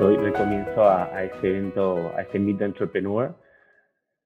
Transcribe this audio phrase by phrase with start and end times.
[0.00, 3.36] Doy, comienzo a, este evento, a este Meet Entrepreneur,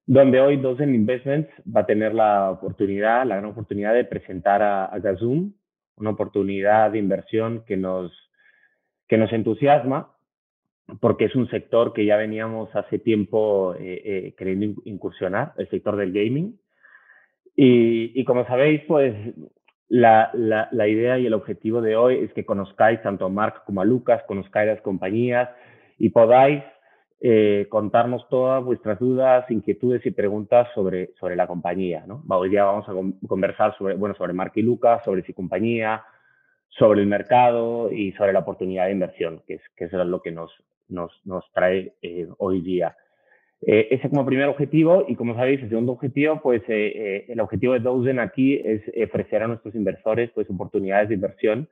[0.07, 4.87] donde hoy Dozen Investments va a tener la oportunidad, la gran oportunidad de presentar a,
[4.87, 5.53] a Gazum,
[5.97, 8.13] una oportunidad de inversión que nos,
[9.07, 10.11] que nos entusiasma
[11.01, 15.97] porque es un sector que ya veníamos hace tiempo eh, eh, queriendo incursionar, el sector
[15.97, 16.59] del gaming.
[17.57, 19.15] Y, y como sabéis, pues
[19.89, 23.81] la, la, idea y el objetivo de hoy es que conozcáis tanto a Mark como
[23.81, 25.51] a Lucas, conozcáis las compañías
[25.99, 26.63] y podáis
[27.21, 32.05] eh, contarnos todas vuestras dudas, inquietudes y preguntas sobre, sobre la compañía.
[32.07, 32.23] ¿no?
[32.29, 36.05] Hoy día vamos a conversar sobre, bueno, sobre Mark y Lucas, sobre su compañía,
[36.69, 40.33] sobre el mercado y sobre la oportunidad de inversión, que es, que es lo que
[40.33, 40.51] nos,
[40.89, 42.97] nos, nos trae eh, hoy día.
[43.63, 47.73] Eh, ese como primer objetivo y como sabéis, el segundo objetivo, pues eh, el objetivo
[47.73, 51.69] de Dozen aquí es ofrecer a nuestros inversores pues oportunidades de inversión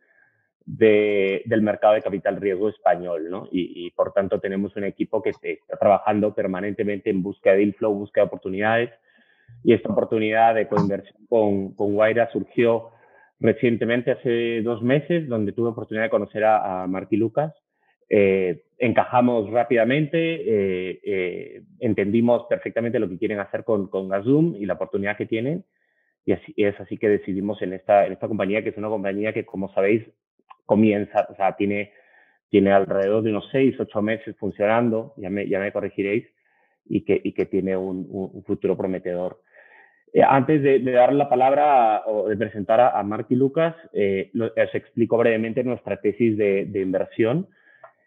[0.64, 3.48] de, del mercado de capital riesgo español, ¿no?
[3.50, 8.24] Y, por tanto tenemos un equipo que está trabajando permanentemente en búsqueda de inflow, búsqueda
[8.24, 8.90] de oportunidades
[9.64, 12.90] y esta oportunidad de coinversión con, con Guaira surgió
[13.40, 17.52] recientemente, hace dos meses, donde tuve oportunidad de conocer a, a Marky Lucas
[18.14, 24.66] eh, encajamos rápidamente, eh, eh, entendimos perfectamente lo que quieren hacer con, con Gazum y
[24.66, 25.64] la oportunidad que tienen.
[26.26, 29.32] Y así, es así que decidimos en esta, en esta compañía, que es una compañía
[29.32, 30.04] que, como sabéis,
[30.66, 31.92] comienza, o sea, tiene,
[32.50, 36.26] tiene alrededor de unos seis, ocho meses funcionando, ya me, ya me corregiréis,
[36.84, 39.40] y que, y que tiene un, un futuro prometedor.
[40.28, 44.74] antes de, de, dar la palabra o de presentar a, a Mark y Lucas, os
[44.74, 47.48] explico brevemente nuestra tesis de, de inversión.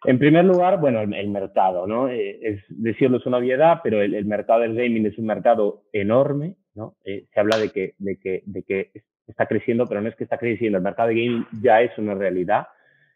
[0.08, 2.10] En primer lugar, bueno, el, mercado, ¿no?
[2.10, 6.56] Eh, es decirlo es una obviedad, pero el, mercado del gaming es un mercado enorme,
[6.76, 6.96] ¿no?
[7.04, 8.92] Eh, se habla de que, de, que, de que
[9.28, 12.16] está creciendo, pero no es que está creciendo, el mercado de gaming ya es una
[12.16, 12.68] realidad.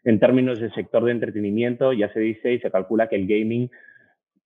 [0.02, 3.70] En términos del sector de entretenimiento, ya se dice y se calcula que el gaming,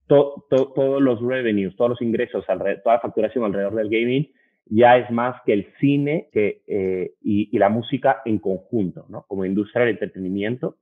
[0.07, 4.31] todos los revenues, todos los ingresos, toda la facturación alrededor del gaming,
[4.67, 9.25] ya es más que el cine que, eh, y, y, la música en conjunto, ¿no?
[9.29, 10.77] Como industria del entretenimiento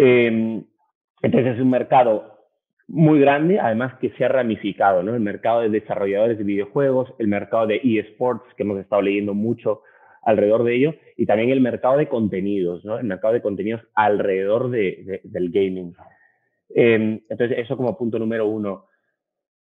[0.00, 0.62] eh,
[1.22, 2.38] entonces es un mercado
[2.86, 5.14] muy grande, además que se ha ramificado, ¿no?
[5.14, 9.82] El mercado de desarrolladores de videojuegos, el mercado de eSports, que hemos estado leyendo mucho
[10.22, 12.98] alrededor de ello, y también el mercado de contenidos, ¿no?
[12.98, 15.94] El mercado de contenidos alrededor de, del gaming.
[16.74, 18.86] Eh, entonces, eso como punto número uno.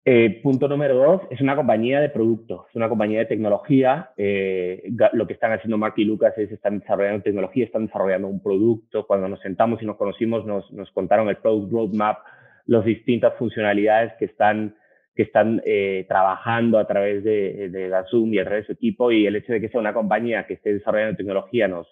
[0.04, 4.10] Eh, punto número dos, es una compañía de productos, es una compañía de tecnología.
[4.18, 8.42] Eh, lo que están haciendo Mark y Lucas es están desarrollando tecnología, están desarrollando un
[8.42, 9.06] producto.
[9.06, 12.18] Cuando nos sentamos y nos conocimos, nos, nos contaron el Product Roadmap,
[12.66, 14.76] las distintas funcionalidades que están,
[15.14, 19.12] que están eh, trabajando a través de, de Zoom y el resto de su equipo.
[19.12, 21.88] Y el hecho de que sea una compañía que esté desarrollando tecnología nos,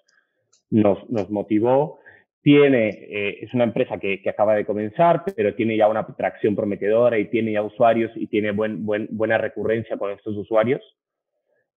[0.71, 1.99] nos motivó
[2.41, 7.17] tiene, eh, es una empresa que, acaba de comenzar, pero tiene ya una tracción prometedora
[7.19, 10.81] y tiene ya usuarios y tiene buen, buen, buena recurrencia con estos usuarios.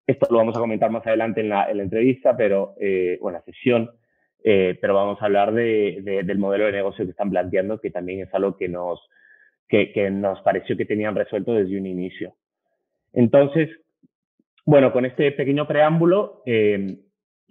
[0.07, 3.29] Esto lo vamos a comentar más adelante en la, en la entrevista, pero, eh, o
[3.29, 3.91] en la sesión,
[4.43, 7.91] eh, pero vamos a hablar de, de, del modelo de negocio que están planteando, que
[7.91, 9.01] también es algo que nos,
[9.67, 12.35] que, nos pareció que tenían resuelto desde un inicio.
[13.11, 13.69] Entonces,
[14.65, 16.41] bueno, con este pequeño preámbulo,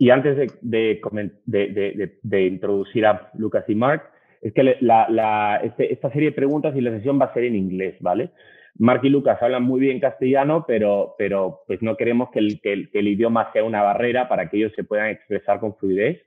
[0.03, 1.01] y antes de,
[1.47, 4.03] de, de, introducir a Lucas y Mark,
[4.41, 7.45] es que la, la, este, esta serie de preguntas y la sesión va a ser
[7.45, 8.31] en inglés, ¿vale?
[8.75, 12.89] Mark y Lucas hablan muy bien castellano, pero, pero pues no queremos que el, que,
[12.93, 16.21] el, idioma sea una barrera para que ellos se puedan expresar con fluidez.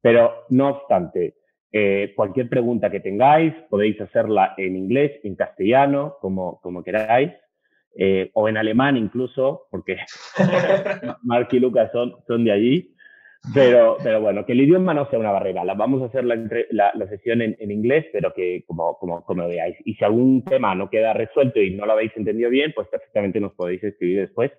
[0.00, 1.36] Pero no obstante,
[1.70, 7.30] eh, cualquier pregunta que tengáis podéis hacerla en inglés, en castellano, como, como queráis.
[7.98, 9.96] Eh, o en alemán incluso, porque
[11.22, 12.95] Mark y Lucas son, son de allí.
[13.54, 15.64] Pero, pero bueno, que el idioma no sea una barrera.
[15.64, 16.36] La, vamos a hacer la,
[16.70, 19.76] la, la sesión en, en, inglés, pero que como, como, como veáis.
[19.84, 23.40] Y si algún tema no queda resuelto y no lo habéis entendido bien, pues perfectamente
[23.40, 24.50] nos podéis escribir después,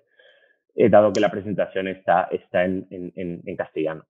[0.74, 4.04] eh, dado que la presentación está, está en, en, en castellano.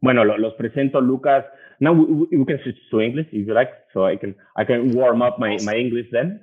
[0.00, 1.44] Bueno, lo, los presento, Lucas.
[1.80, 4.94] Now we, we can switch to English if you like, so I can I can
[4.94, 6.40] warm up my, my English then.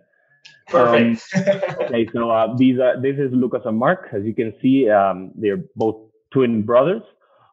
[0.67, 1.21] Perfect.
[1.35, 4.07] Um, okay, so uh, these are, this is Lucas and Mark.
[4.12, 5.97] As you can see, um, they're both
[6.31, 7.03] twin brothers.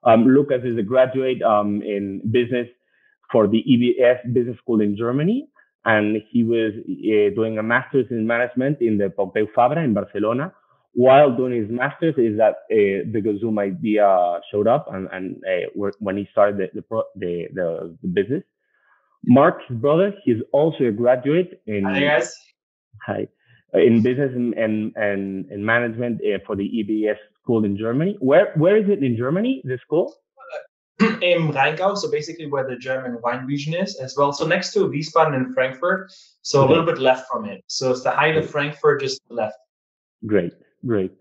[0.05, 2.69] Um, Lucas is a graduate um, in business
[3.31, 5.49] for the EBS Business School in Germany,
[5.85, 10.52] and he was uh, doing a master's in management in the Pompeu Fabra in Barcelona.
[10.93, 16.17] While doing his master's, is that uh, Gazoom idea showed up, and, and uh, when
[16.17, 18.43] he started the the, the, the, the business.
[19.25, 21.85] Mark's brother, he's also a graduate in.
[21.85, 22.35] Hi guys.
[23.06, 23.29] Hi.
[23.75, 27.19] In business and and and, and management uh, for the EBS
[27.50, 28.17] school in Germany.
[28.20, 29.62] Where where is it in Germany?
[29.64, 30.14] The school?
[31.00, 34.32] in Rheingau, so basically where the German wine region is as well.
[34.32, 36.12] So next to Wiesbaden and Frankfurt,
[36.43, 36.67] so okay.
[36.67, 37.64] a little bit left from it.
[37.69, 39.56] So it's the height of Frankfurt, just left.
[40.26, 40.52] Great,
[40.87, 41.12] great.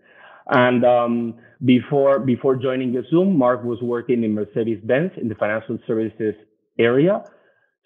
[0.48, 1.34] And um,
[1.64, 6.34] before before joining Gazoom, Mark was working in Mercedes-Benz in the financial services
[6.78, 7.24] area.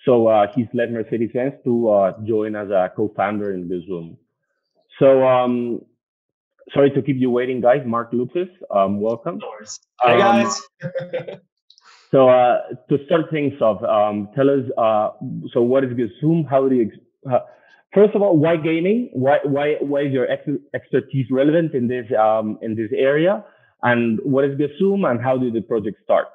[0.05, 4.17] So uh, he's led Mercedes-Benz to uh, join as a co-founder in Gazoom.
[4.99, 5.81] So um,
[6.73, 7.83] sorry to keep you waiting, guys.
[7.85, 9.41] Mark Lucas, um, welcome.
[10.03, 10.63] Hey guys.
[12.11, 12.59] so uh,
[12.89, 14.65] to start things off, um, tell us.
[14.79, 15.11] Uh,
[15.53, 15.91] so what is
[16.21, 16.45] Zoom?
[16.45, 16.91] How do you?
[17.31, 17.41] Uh,
[17.93, 19.11] first of all, why gaming?
[19.13, 23.45] Why why why is your ex- expertise relevant in this um, in this area?
[23.83, 26.29] And what is Gazoom and how did the project start?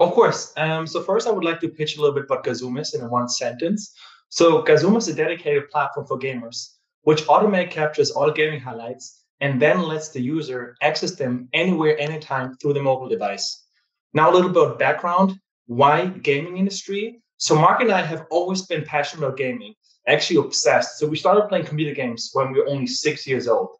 [0.00, 0.52] Of course.
[0.56, 3.08] Um, so first, I would like to pitch a little bit what Gazoom is in
[3.08, 3.94] one sentence.
[4.28, 6.73] So Gazoom is a dedicated platform for gamers,
[7.04, 12.56] which automatically captures all gaming highlights and then lets the user access them anywhere, anytime
[12.56, 13.64] through the mobile device.
[14.12, 15.38] Now, a little bit of background.
[15.66, 17.20] Why gaming industry?
[17.38, 19.74] So Mark and I have always been passionate about gaming,
[20.06, 20.98] actually obsessed.
[20.98, 23.70] So we started playing computer games when we were only six years old.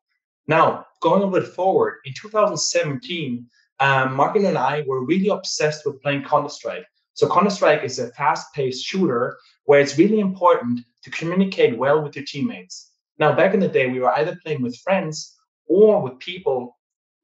[0.47, 3.47] Now, going a bit forward, in 2017,
[3.81, 6.87] um, Martin and I were really obsessed with playing Counter Strike.
[7.15, 12.17] So Counter Strike is a fast-paced shooter where it's really important to communicate well with
[12.17, 12.91] your teammates.
[13.19, 16.77] Now, back in the day, we were either playing with friends or with people,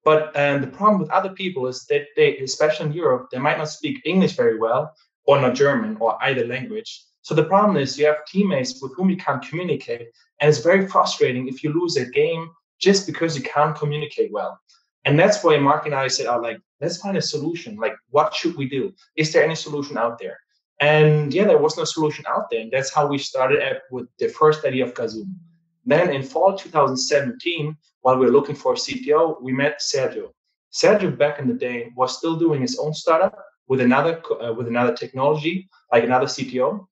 [0.04, 3.58] but um, the problem with other people is that they, especially in Europe, they might
[3.58, 4.94] not speak English very well
[5.24, 7.04] or not German or either language.
[7.22, 10.08] So the problem is you have teammates with whom you can't communicate,
[10.40, 12.50] and it's very frustrating if you lose a game
[12.80, 14.58] just because you can't communicate well.
[15.04, 17.76] And that's why Mark and I said, "Oh, like, let's find a solution.
[17.76, 18.94] Like, what should we do?
[19.16, 20.38] Is there any solution out there?"
[20.80, 22.60] And yeah, there was no solution out there.
[22.60, 25.34] And that's how we started with the first idea of Gazoom.
[25.84, 30.30] Then in fall 2017, while we were looking for a CTO, we met Sergio.
[30.72, 33.36] Sergio back in the day was still doing his own startup
[33.66, 36.86] with another uh, with another technology, like another CTO,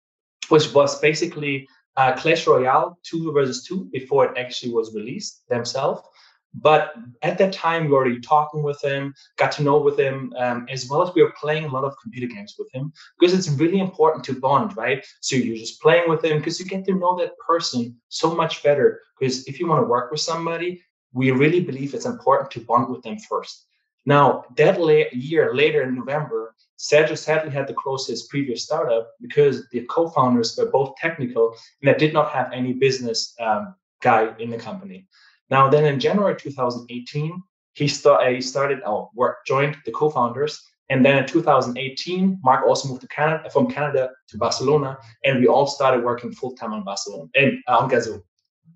[0.49, 6.03] which was basically uh, Clash Royale two versus two before it actually was released themselves.
[6.55, 10.33] But at that time, we were already talking with him, got to know with him,
[10.39, 13.35] um, as well as we were playing a lot of computer games with him because
[13.35, 15.05] it's really important to bond, right?
[15.21, 18.63] So you're just playing with him because you get to know that person so much
[18.63, 19.03] better.
[19.19, 22.89] Because if you want to work with somebody, we really believe it's important to bond
[22.89, 23.67] with them first.
[24.07, 29.11] Now, that la- year later in November, Sergio sadly had to close his previous startup
[29.21, 34.35] because the co-founders were both technical and that did not have any business um, guy
[34.39, 35.07] in the company.
[35.51, 37.43] Now, then in January 2018,
[37.75, 42.89] he, start, he started our work, joined the co-founders, and then in 2018, Mark also
[42.89, 46.83] moved to Canada from Canada to Barcelona, and we all started working full time on
[46.83, 48.23] Barcelona and uh, on Gazoom.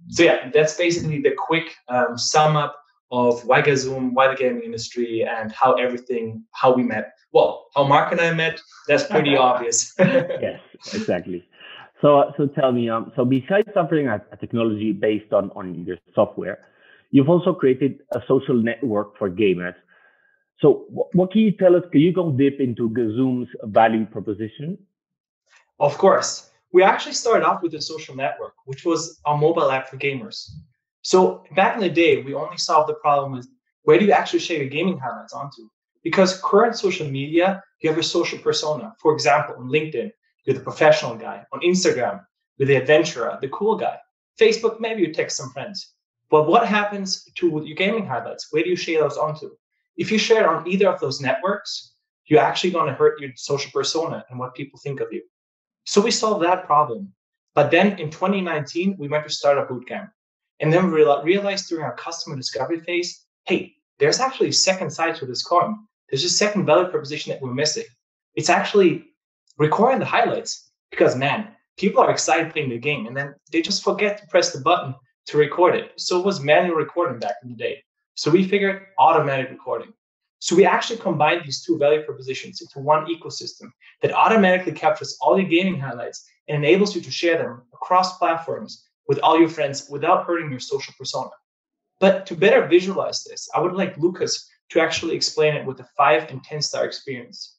[0.09, 2.77] So yeah, that's basically the quick um, sum up
[3.11, 7.13] of why Gazoom, why the gaming industry, and how everything, how we met.
[7.33, 9.95] Well, how Mark and I met, that's pretty obvious.
[9.99, 10.61] yes,
[10.93, 11.47] exactly.
[12.03, 15.99] So, so tell me, um, so besides offering a, a, technology based on, on your
[16.17, 16.59] software,
[17.13, 19.75] you've also created a social network for gamers.
[20.61, 21.83] So what, can you tell us?
[21.93, 24.79] Can you go deep into Gazoom's value proposition?
[25.79, 26.51] Of course.
[26.73, 30.51] We actually started off with a social network, which was a mobile app for gamers.
[31.03, 33.49] So back in the day, we only solved the problem with
[33.85, 35.69] where do you actually share your gaming highlights onto?
[36.03, 38.95] Because current social media, you have a social persona.
[39.01, 40.11] For example, on LinkedIn,
[40.45, 41.45] you're the professional guy.
[41.53, 42.25] On Instagram,
[42.57, 43.99] you're the adventurer, the cool guy.
[44.41, 45.95] Facebook, maybe you text some friends.
[46.31, 48.49] But what happens to your gaming highlights?
[48.51, 49.51] Where do you share those onto?
[49.97, 51.95] If you share on either of those networks,
[52.27, 55.23] you're actually going to hurt your social persona and what people think of you.
[55.85, 57.13] So we solved that problem.
[57.55, 60.11] But then in 2019, we went to Startup Bootcamp.
[60.61, 65.17] And then we realized during our customer discovery phase, hey, there's actually a second side
[65.17, 65.77] to this coin.
[66.09, 67.85] There's a second value proposition that we're missing.
[68.35, 69.12] It's actually
[69.59, 73.83] recording the highlights because man, people are excited playing the game and then they just
[73.83, 74.95] forget to press the button
[75.27, 75.93] to record it.
[75.97, 77.83] So it was manual recording back in the day.
[78.15, 79.93] So we figured automatic recording.
[80.41, 85.39] So we actually combined these two value propositions into one ecosystem that automatically captures all
[85.39, 89.89] your gaming highlights and enables you to share them across platforms with all your friends
[89.89, 91.31] without hurting your social persona.
[92.01, 95.89] But to better visualize this, I would like Lucas to actually explain it with a
[95.97, 97.59] five and 10 star experience.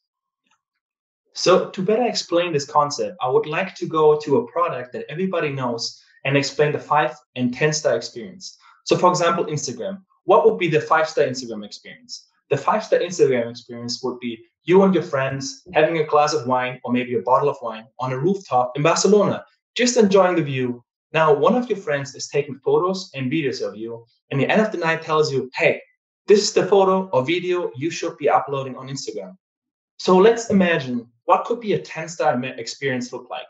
[1.36, 5.06] So to better explain this concept, I would like to go to a product that
[5.10, 8.58] everybody knows and explain the five and 10 star experience.
[8.86, 12.28] So for example, Instagram, what would be the five star Instagram experience?
[12.50, 16.48] The five star Instagram experience would be you and your friends having a glass of
[16.48, 19.44] wine or maybe a bottle of wine on a rooftop in Barcelona,
[19.75, 20.84] just enjoying the view.
[21.13, 24.62] Now, one of your friends is taking photos and videos of you, and the end
[24.62, 25.82] of the night tells you, hey,
[26.28, 29.36] this is the photo or video you should be uploading on Instagram.
[29.98, 33.48] So let's imagine what could be a 10 star experience look like.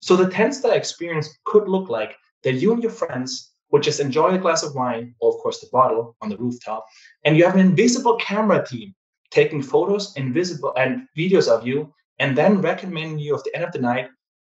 [0.00, 4.00] So the 10 star experience could look like that you and your friends would just
[4.00, 6.86] enjoy a glass of wine, or of course the bottle on the rooftop,
[7.24, 8.94] and you have an invisible camera team
[9.30, 13.72] taking photos invisible and videos of you, and then recommending you at the end of
[13.72, 14.08] the night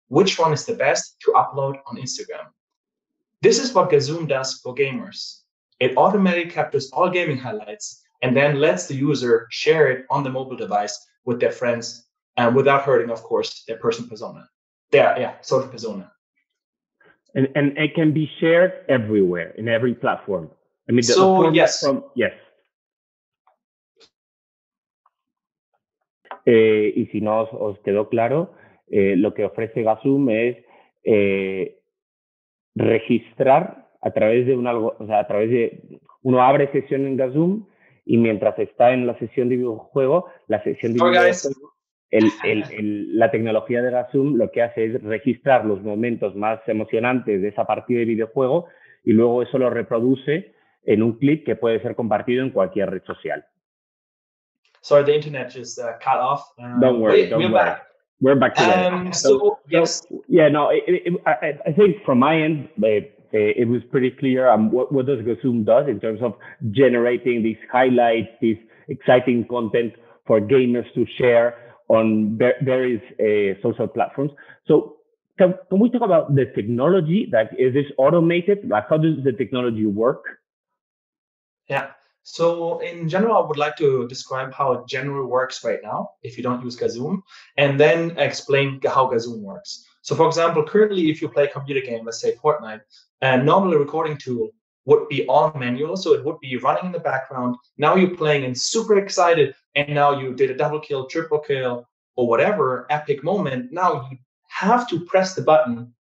[0.09, 2.47] which one is the best to upload on Instagram.
[3.41, 5.41] This is what Gazoom does for gamers.
[5.79, 10.29] It automatically captures all gaming highlights and then lets the user share it on the
[10.29, 12.06] mobile device with their friends
[12.37, 14.47] and without hurting, of course, their person persona.
[14.91, 16.11] Their yeah, social persona.
[17.35, 20.49] And and it can be shared everywhere in every platform.
[20.87, 22.33] I mean, the, so the yes, from, yes.
[26.45, 28.53] Eh, y si no os, os quedó claro,
[28.87, 30.55] eh, lo que ofrece Gasum es
[31.03, 31.77] eh,
[32.73, 37.17] registrar a través de un algo, o sea, a través de uno abre sesión en
[37.17, 37.67] Gasum
[38.05, 41.75] y mientras está en la sesión de videojuego, la sesión de videojuego,
[42.11, 47.41] el, el, la tecnología de Gasum lo que hace es registrar los momentos más emocionantes
[47.41, 48.67] de esa partida de videojuego
[49.03, 53.03] y luego eso lo reproduce en un clip que puede ser compartido en cualquier red
[53.05, 53.43] social.
[54.81, 56.53] Sorry, the internet just uh, cut off.
[56.57, 57.53] Um, don't worry, don't worry.
[57.53, 57.87] Back.
[58.19, 60.01] We're back to um, so, so, yes.
[60.09, 64.09] So, yeah, no, it, it, I, I, think from my end, it, it was pretty
[64.11, 66.33] clear um, what, what does Gazoom does in terms of
[66.71, 69.93] generating these highlights, this exciting content
[70.25, 74.31] for gamers to share on various uh, social platforms.
[74.67, 74.97] So
[75.37, 78.67] can, can we talk about the technology that is this automated?
[78.67, 80.25] Like how does the technology work?
[81.69, 81.91] Yeah.
[82.23, 86.43] So in general, I would like to describe how General works right now if you
[86.43, 87.21] don't use Gazoom,
[87.55, 89.85] and then explain how Gazoom works.
[90.01, 92.81] So for example, currently, if you play a computer game, let's say Fortnite,
[93.21, 94.49] a normally recording tool
[94.87, 95.97] would be all manual.
[95.97, 97.57] So it would be running in the background.
[97.77, 101.85] Now you're playing and super excited, and now you did a double kill, triple kill,
[102.15, 103.71] or whatever epic moment.
[103.71, 104.17] Now you
[104.47, 105.93] have to press the button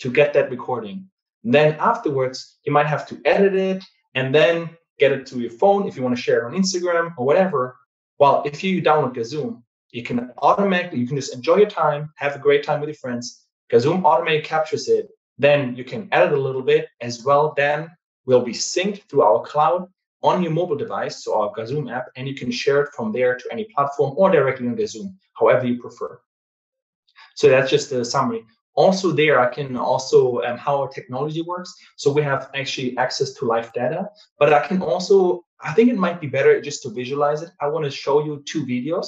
[0.00, 1.08] to get that recording.
[1.44, 3.84] Then afterwards, you might have to edit it
[4.14, 7.14] and then get it to your phone if you want to share it on Instagram
[7.16, 7.76] or whatever.
[8.18, 12.34] Well, if you download Gazoom, you can automatically, you can just enjoy your time, have
[12.34, 13.46] a great time with your friends.
[13.72, 15.10] Gazoom automatically captures it.
[15.38, 17.54] Then you can edit a little bit as well.
[17.56, 17.88] Then
[18.26, 19.88] will be synced through our cloud
[20.22, 23.36] on your mobile device, so our Gazoom app, and you can share it from there
[23.36, 26.20] to any platform or directly on Gazoom, however you prefer.
[27.34, 28.44] So that's just a summary.
[28.74, 31.74] Also there i can also um, how our technology works.
[31.96, 35.96] So we have actually access to live data but i can also i think it
[35.96, 37.50] might be better just to visualize it.
[37.60, 39.06] I want to show you two videos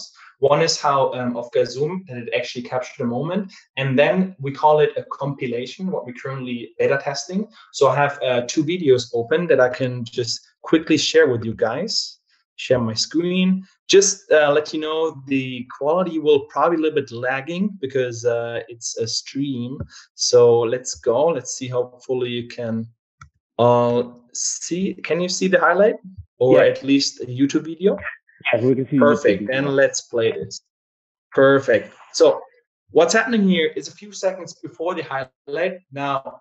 [0.51, 4.51] one is how um, of Gazoom that it actually captured a moment and then we
[4.53, 9.05] call it a compilation what we're currently beta testing so i have uh, two videos
[9.21, 12.19] open that i can just quickly share with you guys
[12.57, 13.65] share my screen.
[13.89, 18.61] Just uh, let you know the quality will probably a little bit lagging because uh,
[18.69, 19.79] it's a stream.
[20.15, 21.27] So let's go.
[21.27, 22.87] Let's see how fully you can
[23.59, 24.95] uh, see.
[25.05, 25.97] Can you see the highlight
[26.39, 26.71] or yeah.
[26.71, 27.97] at least a YouTube video?
[28.53, 28.99] Yes, we can see.
[28.99, 29.47] Perfect.
[29.49, 30.61] Then let's play this.
[31.33, 31.95] Perfect.
[32.13, 32.41] So
[32.91, 35.79] what's happening here is a few seconds before the highlight.
[35.93, 36.41] Now,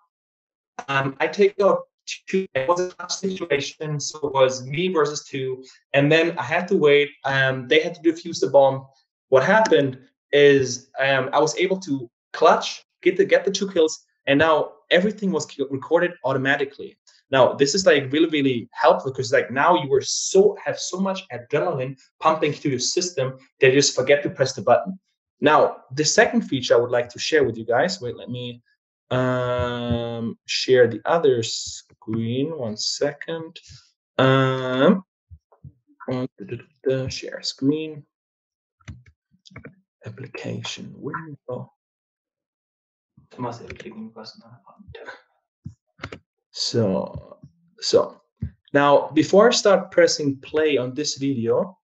[0.87, 1.83] um, I take out
[2.27, 2.45] two.
[2.53, 6.67] It was a tough situation, so it was me versus two, and then I had
[6.69, 7.09] to wait.
[7.25, 8.85] Um, they had to defuse the bomb.
[9.29, 9.99] What happened
[10.31, 14.73] is um, I was able to clutch, get the get the two kills, and now
[14.91, 16.97] everything was recorded automatically.
[17.33, 20.99] Now this is like really really helpful because like now you were so have so
[20.99, 24.99] much adrenaline pumping through your system that you just forget to press the button.
[25.41, 27.99] Now the second feature I would like to share with you guys.
[27.99, 28.61] Wait, let me
[29.09, 32.55] um, share the other screen.
[32.55, 33.59] One second.
[34.19, 35.03] Um,
[37.09, 38.05] share screen.
[40.05, 41.73] Application window.
[46.53, 47.37] So,
[47.79, 48.21] so
[48.73, 51.77] now before I start pressing play on this video,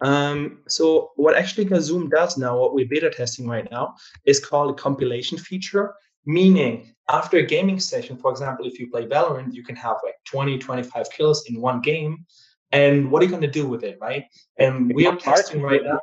[0.00, 4.70] um, so what actually Gazoom does now, what we're beta testing right now, is called
[4.70, 5.94] a compilation feature.
[6.24, 10.14] Meaning, after a gaming session, for example, if you play Valorant, you can have like
[10.24, 12.24] 20, 25 kills in one game.
[12.72, 14.24] And what are you going to do with it, right?
[14.58, 16.00] And we are testing right now.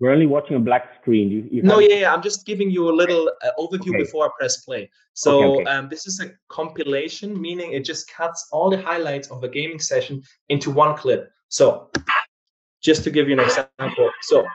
[0.00, 1.30] We're only watching a black screen.
[1.30, 3.98] You, you no, yeah, yeah, I'm just giving you a little uh, overview okay.
[3.98, 4.90] before I press play.
[5.12, 5.70] So okay, okay.
[5.70, 9.78] Um, this is a compilation, meaning it just cuts all the highlights of a gaming
[9.78, 11.30] session into one clip.
[11.48, 11.90] So
[12.80, 14.46] just to give you an example, so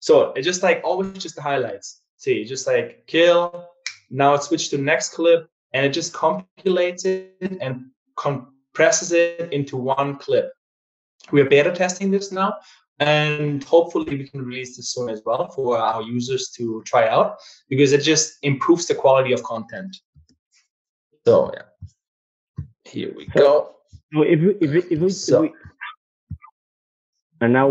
[0.00, 2.00] so it's just like always just the highlights.
[2.16, 3.68] See, just like kill,
[4.08, 7.90] now it switched to the next clip and it just compilates it and
[8.76, 10.52] compresses it into one clip.
[11.32, 12.54] We are beta testing this now.
[12.98, 17.36] and hopefully we can release this soon as well for our users to try out
[17.68, 19.94] because it just improves the quality of content.
[21.26, 21.66] So yeah,
[22.84, 23.76] here we go.
[24.14, 25.56] So if we, if we, if we, so, if we
[27.42, 27.68] and now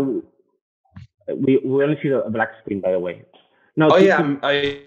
[1.42, 3.24] we we only see a black screen by the way.
[3.74, 3.90] No.
[3.90, 4.80] Oh yeah, I.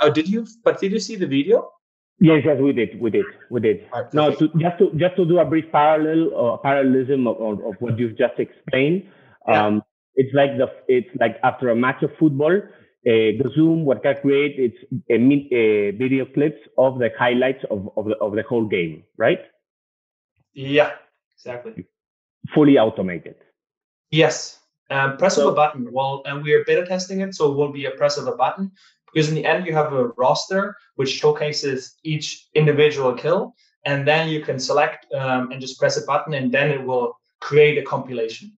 [0.00, 0.46] Oh, did you?
[0.64, 1.70] But did you see the video?
[2.18, 3.86] Yes, yes, we did, we did, we did.
[3.92, 7.60] Right, no, to, just to just to do a brief parallel or parallelism of, of,
[7.64, 9.06] of what you've just explained.
[9.46, 9.66] Yeah.
[9.66, 9.82] Um,
[10.14, 12.62] it's like the it's like after a match of football, uh,
[13.04, 14.78] the Zoom what can create it's
[15.10, 15.16] a,
[15.54, 19.40] a video clips of the highlights of, of the of the whole game, right?
[20.54, 20.92] Yeah,
[21.36, 21.84] exactly.
[22.54, 23.36] Fully automated.
[24.10, 24.58] Yes.
[24.88, 25.92] Um, press so, of a button.
[25.92, 28.36] Well, and we are beta testing it, so it will be a press of a
[28.36, 28.72] button
[29.16, 33.54] because in the end you have a roster which showcases each individual kill,
[33.86, 37.18] and then you can select um, and just press a button, and then it will
[37.40, 38.52] create a compilation.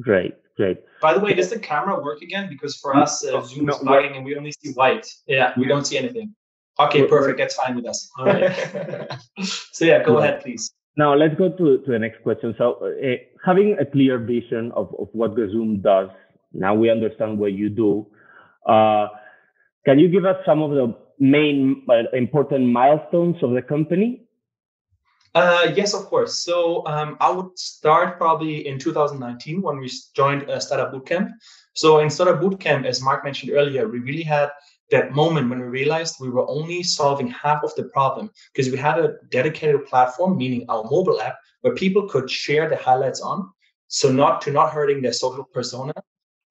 [0.00, 0.78] Great, great.
[1.02, 2.48] By the way, does the camera work again?
[2.48, 5.06] Because for us, uh, Zoom is no, and we only see white.
[5.26, 6.34] Yeah, we don't see anything.
[6.80, 7.36] Okay, perfect.
[7.36, 8.08] That's fine with us.
[8.16, 9.20] All right.
[9.72, 10.72] so yeah, go ahead, please.
[10.96, 12.54] Now let's go to, to the next question.
[12.56, 16.08] So uh, having a clear vision of, of what Zoom does,
[16.54, 18.06] now we understand what you do.
[18.66, 19.08] Uh,
[19.84, 24.22] can you give us some of the main uh, important milestones of the company?
[25.34, 26.40] Uh, yes, of course.
[26.40, 31.30] So um, I would start probably in 2019 when we joined uh, Startup Bootcamp.
[31.74, 34.50] So in Startup Bootcamp, as Mark mentioned earlier, we really had
[34.90, 38.76] that moment when we realized we were only solving half of the problem because we
[38.76, 43.50] had a dedicated platform, meaning our mobile app, where people could share the highlights on.
[43.88, 45.94] So not to not hurting their social persona,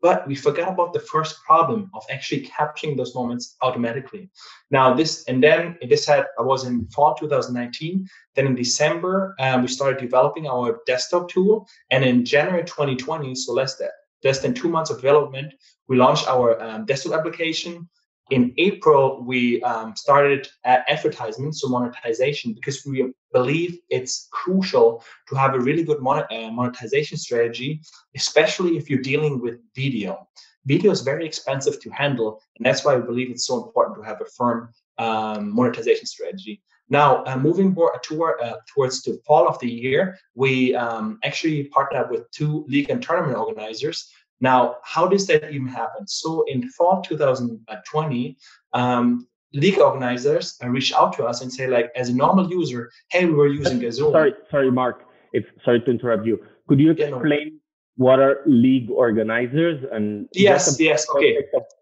[0.01, 4.29] but we forgot about the first problem of actually capturing those moments automatically.
[4.71, 8.07] Now this, and then this had, I was in fall 2019.
[8.35, 11.67] Then in December, um, we started developing our desktop tool.
[11.91, 13.89] And in January 2020, so less than,
[14.23, 15.53] less than two months of development,
[15.87, 17.87] we launched our um, desktop application
[18.31, 25.53] in April, we um, started advertisement, so monetization, because we believe it's crucial to have
[25.53, 27.81] a really good mon- uh, monetization strategy,
[28.15, 30.27] especially if you're dealing with video.
[30.65, 34.03] Video is very expensive to handle, and that's why we believe it's so important to
[34.03, 36.61] have a firm um, monetization strategy.
[36.89, 42.03] Now, uh, moving toward, uh, towards the fall of the year, we um, actually partnered
[42.03, 46.07] up with two league and tournament organizers now, how does that even happen?
[46.07, 48.37] So in fall 2020,
[48.73, 53.25] um, league organizers reach out to us and say, like, as a normal user, hey,
[53.25, 54.11] we were using a Zoom.
[54.11, 55.03] Sorry, sorry, Mark.
[55.33, 56.43] If sorry to interrupt you.
[56.67, 57.59] Could you explain yeah, no.
[57.97, 61.37] what are league organizers and yes, yes, okay.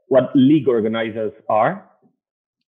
[0.07, 1.89] What league organizers are?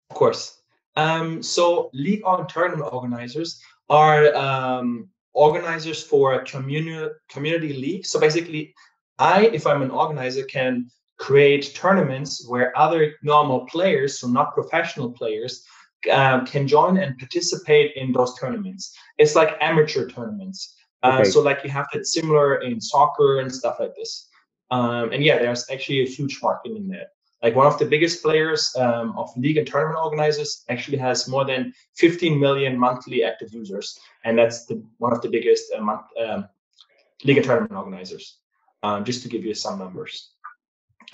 [0.10, 0.62] Of course.
[0.96, 8.06] Um, so league on tournament organizers are um, organizers for a community community league.
[8.06, 8.74] So basically,
[9.20, 15.12] I, if I'm an organizer, can create tournaments where other normal players, so not professional
[15.12, 15.66] players,
[16.12, 18.98] um, can join and participate in those tournaments.
[19.18, 20.76] It's like amateur tournaments.
[21.04, 21.26] Uh.
[21.26, 24.30] So like you have that similar in soccer and stuff like this.
[24.72, 27.08] Um, and yeah, there's actually a huge market in there.
[27.44, 31.46] Like one of the biggest players um, of league and tournament organizers actually has more
[31.46, 36.02] than 15 million monthly active users, and that's the, one of the biggest uh, month,
[36.22, 36.50] um,
[37.24, 38.40] league and tournament organizers
[38.84, 40.32] um, just to give you some numbers.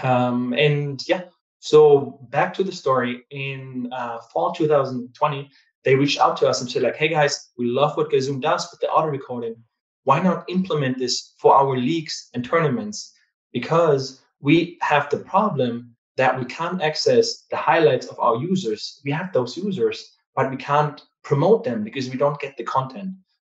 [0.04, 1.23] Um, and yeah,
[1.60, 3.23] so back to the story.
[3.32, 5.49] In uh, fall 2020,
[5.84, 8.67] they reached out to us and said, like, hey guys, we love what Gazoom does
[8.71, 9.56] with the auto recording.
[10.04, 13.13] Why not implement this for our leagues and tournaments?
[13.54, 19.01] Because we have the problem that we can't access the highlights of our users.
[19.04, 23.12] We have those users, but we can't promote them because we don't get the content.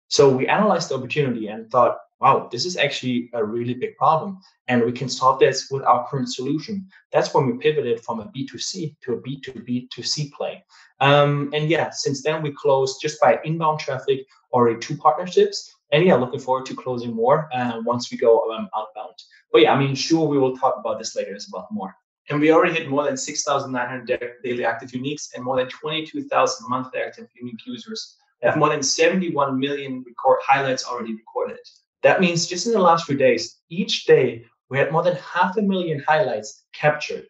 [0.09, 4.41] So we analyzed the opportunity and thought, wow, this is actually a really big problem.
[4.67, 6.87] And we can solve this with our current solution.
[7.13, 10.65] That's when we pivoted from a B2C to a B2B2C play.
[11.01, 15.75] Um, and yeah, since then we closed just by inbound traffic already two partnerships.
[15.93, 19.15] And yeah, looking forward to closing more uh, once we go um, outbound.
[19.53, 21.95] But yeah, I mean, sure, we will talk about this later as well more.
[22.31, 27.01] And we already hit more than 6,900 daily active uniques and more than 22,000 monthly
[27.01, 28.17] active unique users.
[28.43, 31.59] We have more than 71 million record highlights already recorded.
[32.03, 35.57] That means just in the last few days, each day we had more than half
[35.57, 37.27] a million highlights captured.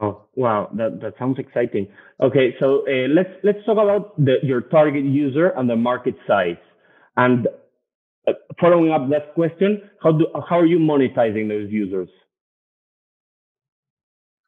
[0.00, 1.86] Oh wow, that, that sounds exciting.
[2.20, 6.56] Okay, so uh, let's let's talk about the, your target user and the market size.
[7.16, 7.46] And
[8.26, 12.08] uh, following up that question, how do how are you monetizing those users?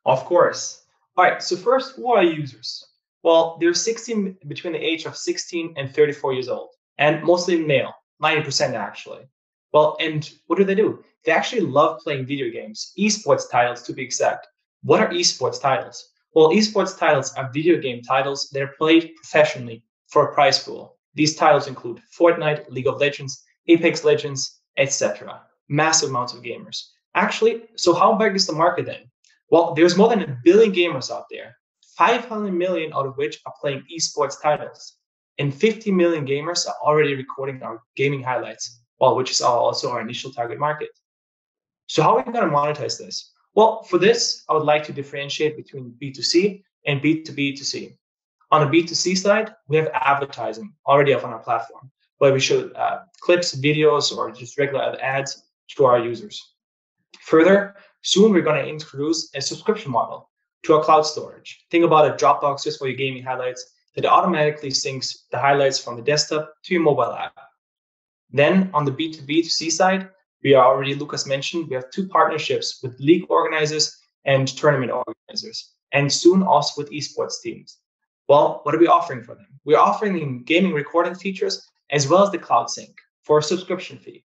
[0.05, 0.85] Of course.
[1.17, 1.43] All right.
[1.43, 2.85] So first, who are users?
[3.23, 7.95] Well, they're 16 between the age of 16 and 34 years old, and mostly male.
[8.25, 9.25] 90% actually.
[9.73, 11.05] Well, and what do they do?
[11.25, 14.47] They actually love playing video games, esports titles to be exact.
[14.83, 15.99] What are esports titles?
[16.35, 20.97] Well, esports titles are video game titles that are played professionally for a prize pool.
[21.15, 25.43] These titles include Fortnite, League of Legends, Apex Legends, etc.
[25.69, 26.79] Massive amounts of gamers.
[27.15, 29.11] Actually, so how big is the market then?
[29.51, 31.57] Well, there's more than a billion gamers out there,
[31.97, 34.97] 500 million out of which are playing esports titles.
[35.39, 40.01] And 50 million gamers are already recording our gaming highlights, well, which is also our
[40.01, 40.91] initial target market.
[41.87, 43.33] So how are we going to monetize this?
[43.55, 47.97] Well, for this, I would like to differentiate between B2C and B2B2C.
[48.51, 52.69] On the B2C side, we have advertising already up on our platform, where we show
[52.71, 55.45] uh, clips, videos, or just regular ads
[55.77, 56.41] to our users.
[57.23, 60.31] Further, soon we're going to introduce a subscription model
[60.65, 61.65] to our cloud storage.
[61.71, 65.97] Think about a Dropbox just for your gaming highlights that automatically syncs the highlights from
[65.97, 67.37] the desktop to your mobile app.
[68.31, 70.09] Then on the B2B2C side,
[70.43, 75.73] we are already, Lucas mentioned, we have two partnerships with league organizers and tournament organizers,
[75.93, 77.79] and soon also with esports teams.
[78.29, 79.47] Well, what are we offering for them?
[79.65, 83.99] We're offering them gaming recording features as well as the cloud sync for a subscription
[83.99, 84.25] fee.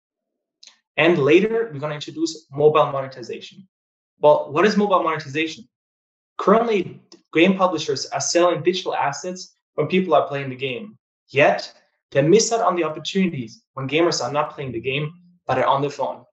[0.95, 3.67] And later, we're going to introduce mobile monetization.
[4.19, 5.67] Well, what is mobile monetization?
[6.38, 6.99] Currently,
[7.34, 10.98] game publishers are selling digital assets when people are playing the game.
[11.30, 11.72] Yet,
[12.12, 15.13] they miss out on the opportunities when gamers are not playing the game
[15.46, 16.24] but are on the phone.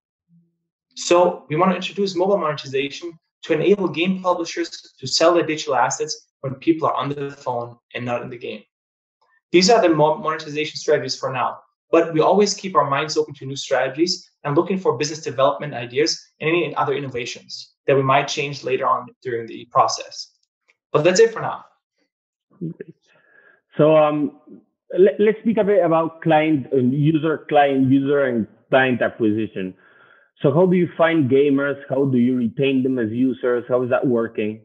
[0.97, 5.77] So we want to introduce mobile monetization to enable game publishers to sell their digital
[5.77, 8.63] assets when people are on the phone and not in the game.
[9.53, 11.59] These are the monetization strategies for now,
[11.91, 15.75] but we always keep our minds open to new strategies and looking for business development
[15.75, 20.33] ideas and any other innovations that we might change later on during the process.
[20.93, 21.65] But that's it for now.
[22.63, 22.91] Mm-hmm.
[23.77, 24.41] So um,
[24.97, 29.75] let, us speak a bit about client and user, client, user, and client acquisition.
[30.41, 31.81] So how do you find gamers?
[31.89, 33.65] How do you retain them as users?
[33.69, 34.63] How is that working?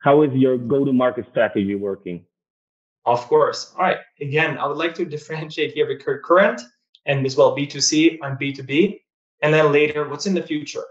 [0.00, 2.24] How is your go-to-market strategy working?
[3.04, 3.72] Of course.
[3.76, 3.98] All right.
[4.20, 6.60] Again, I would like to differentiate here between current
[7.06, 9.00] and as well B2C and B2B,
[9.42, 10.84] and then later what's in the future.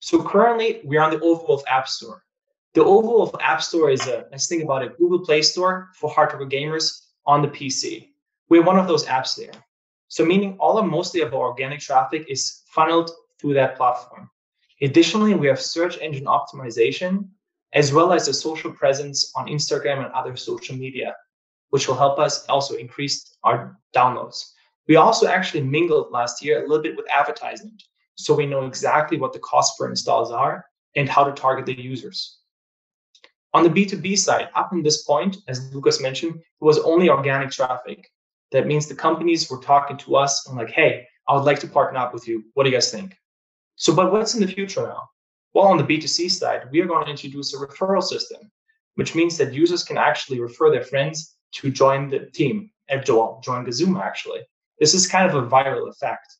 [0.00, 2.22] So currently we're on the Overwolf App Store.
[2.74, 6.48] The Overwolf App Store is a let's think about it, Google Play Store for hardcore
[6.50, 8.08] gamers on the PC.
[8.48, 9.52] We're one of those apps there.
[10.08, 14.28] So meaning all or mostly of our organic traffic is funneled through that platform.
[14.80, 17.28] Additionally, we have search engine optimization
[17.74, 21.14] as well as a social presence on Instagram and other social media,
[21.68, 24.52] which will help us also increase our downloads.
[24.88, 27.82] We also actually mingled last year a little bit with advertisement.
[28.14, 30.64] So we know exactly what the cost per installs are
[30.96, 32.37] and how to target the users.
[33.54, 37.50] On the B2B side, up in this point, as Lucas mentioned, it was only organic
[37.50, 38.10] traffic.
[38.52, 41.66] That means the companies were talking to us and like, hey, I would like to
[41.66, 42.44] partner up with you.
[42.54, 43.14] What do you guys think?
[43.76, 45.08] So, but what's in the future now?
[45.54, 48.50] Well, on the B2C side, we are going to introduce a referral system,
[48.96, 53.04] which means that users can actually refer their friends to join the team eh, and
[53.04, 54.40] join Gazoom actually.
[54.78, 56.36] This is kind of a viral effect.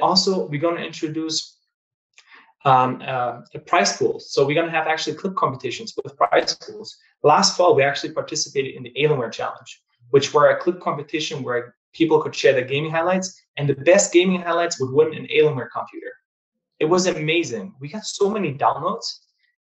[0.00, 1.57] Also, we're going to introduce
[2.64, 4.20] um, uh, prize pool.
[4.20, 6.96] So we're going to have actually clip competitions with prize pools.
[7.22, 11.74] Last fall, we actually participated in the Alienware Challenge, which were a clip competition where
[11.92, 15.68] people could share their gaming highlights, and the best gaming highlights would win an Alienware
[15.72, 16.12] computer.
[16.78, 17.74] It was amazing.
[17.80, 19.06] We got so many downloads,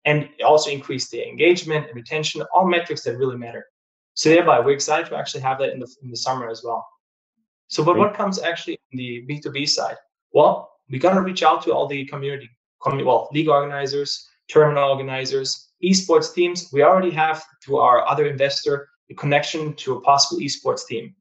[0.06, 3.66] and it also increased the engagement and retention, all metrics that really matter.
[4.14, 6.86] So thereby, we're excited to actually have that in the in the summer as well.
[7.68, 9.98] So, but what comes actually in the B two B side?
[10.34, 12.50] Well, we got to reach out to all the community,
[12.86, 16.70] well, league organizers, tournament organizers, esports teams.
[16.74, 21.16] We already have through our other investor a connection to a possible esports team.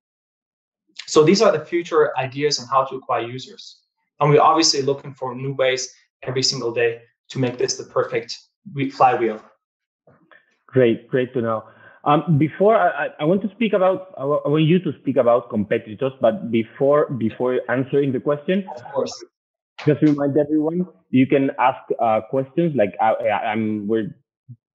[1.06, 3.80] So these are the future ideas on how to acquire users.
[4.20, 5.92] And we're obviously looking for new ways
[6.22, 8.36] every single day to make this the perfect
[8.92, 9.40] flywheel.
[10.66, 11.64] Great, great to know.
[12.04, 16.12] Um, before I, I, want to speak about, I want you to speak about competitors,
[16.20, 19.12] but before before answering the question, of course,
[19.86, 22.74] just remind everyone you can ask uh, questions.
[22.76, 24.14] Like I, I'm, we're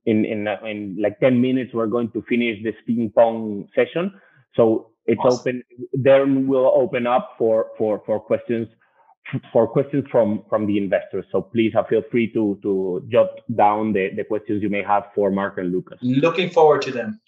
[0.06, 4.12] in in in like 10 minutes we're going to finish this ping pong session.
[4.56, 5.40] So it's awesome.
[5.40, 5.64] open
[5.94, 8.68] then we'll open up for for for questions
[9.52, 11.26] for questions from from the investors.
[11.32, 15.04] So please uh, feel free to to jot down the the questions you may have
[15.16, 16.00] for mark and lucas.
[16.02, 17.20] Looking forward to them.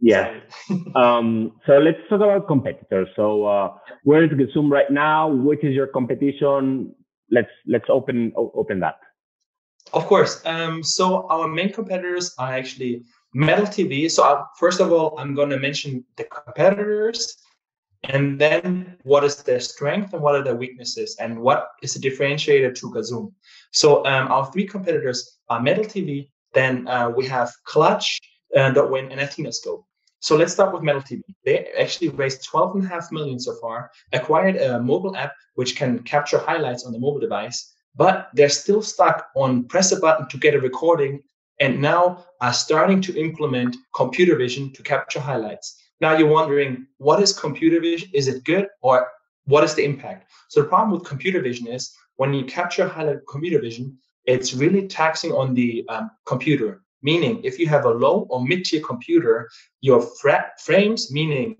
[0.00, 0.40] Yeah.
[0.96, 3.08] Um so let's talk about competitors.
[3.14, 5.28] So uh where is Gazoom right now?
[5.28, 6.94] Which is your competition
[7.32, 8.98] let's let's open open that
[9.92, 10.40] of course.
[10.46, 13.02] Um, so our main competitors are actually
[13.34, 14.10] Medal TV.
[14.10, 17.36] So I, first of all, I'm going to mention the competitors,
[18.04, 22.00] and then what is their strength and what are their weaknesses and what is the
[22.00, 23.32] differentiator to Gazoom.
[23.72, 28.18] So um, our three competitors are Medal TV, then uh, we have Clutch,
[28.56, 29.84] uh, Dotwin, and Athenascope.
[30.22, 31.22] So let's start with Medal TV.
[31.44, 36.86] They actually raised 12.5 million so far, acquired a mobile app which can capture highlights
[36.86, 40.60] on the mobile device, but they're still stuck on press a button to get a
[40.60, 41.20] recording
[41.58, 45.76] and now are starting to implement computer vision to capture highlights.
[46.00, 48.08] Now you're wondering, what is computer vision?
[48.14, 49.08] Is it good or
[49.46, 50.30] what is the impact?
[50.50, 54.86] So the problem with computer vision is when you capture highlight computer vision, it's really
[54.86, 60.00] taxing on the um, computer Meaning, if you have a low or mid-tier computer, your
[60.00, 61.56] fra- frames, meaning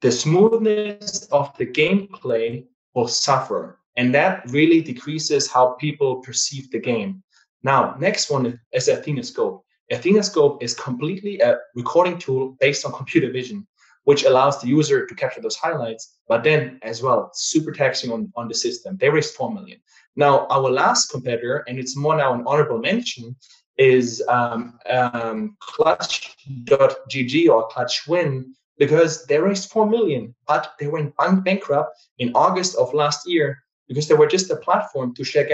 [0.00, 2.64] the smoothness of the gameplay,
[2.94, 7.22] will suffer, and that really decreases how people perceive the game.
[7.62, 9.62] Now, next one is Athenascope.
[9.92, 13.66] Athenascope is completely a recording tool based on computer vision,
[14.04, 18.32] which allows the user to capture those highlights, but then as well, super taxing on,
[18.36, 18.96] on the system.
[18.96, 19.80] They raised 4 million.
[20.16, 23.36] Now, our last competitor, and it's more now an honorable mention,
[23.78, 28.44] is um, um, clutch.gg or clutchwin
[28.76, 34.06] because they raised 4 million, but they went bankrupt in August of last year because
[34.06, 35.48] they were just a platform to share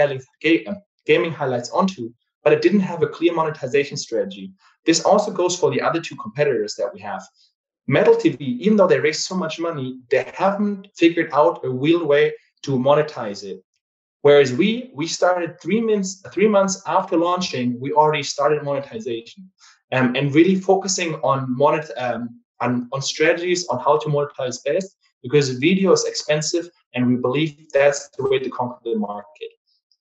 [1.05, 2.11] gaming highlights onto,
[2.43, 4.51] but it didn't have a clear monetization strategy.
[4.85, 7.23] This also goes for the other two competitors that we have.
[7.87, 12.05] Medal TV, even though they raised so much money, they haven't figured out a real
[12.05, 12.33] way
[12.63, 13.63] to monetize it.
[14.25, 19.51] Whereas we we started three months three months after launching, we already started monetization,
[19.91, 24.97] um, and really focusing on monet um, on, on strategies on how to monetize best
[25.21, 29.51] because video is expensive, and we believe that's the way to conquer the market.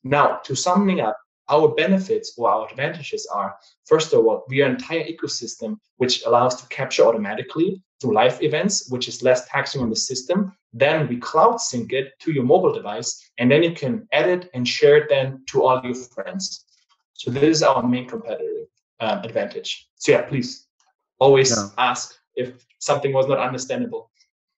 [0.04, 1.18] Now, to summing up,
[1.50, 6.24] our benefits or our advantages are first of all, we are an entire ecosystem which
[6.24, 10.52] allows to capture automatically through live events, which is less taxing on the system.
[10.72, 14.68] Then we cloud sync it to your mobile device, and then you can edit and
[14.68, 16.66] share it then to all your friends.
[17.14, 18.66] So this is our main competitive
[19.00, 19.88] um, advantage.
[19.94, 20.66] So yeah, please
[21.18, 21.70] always no.
[21.78, 24.10] ask if something was not understandable.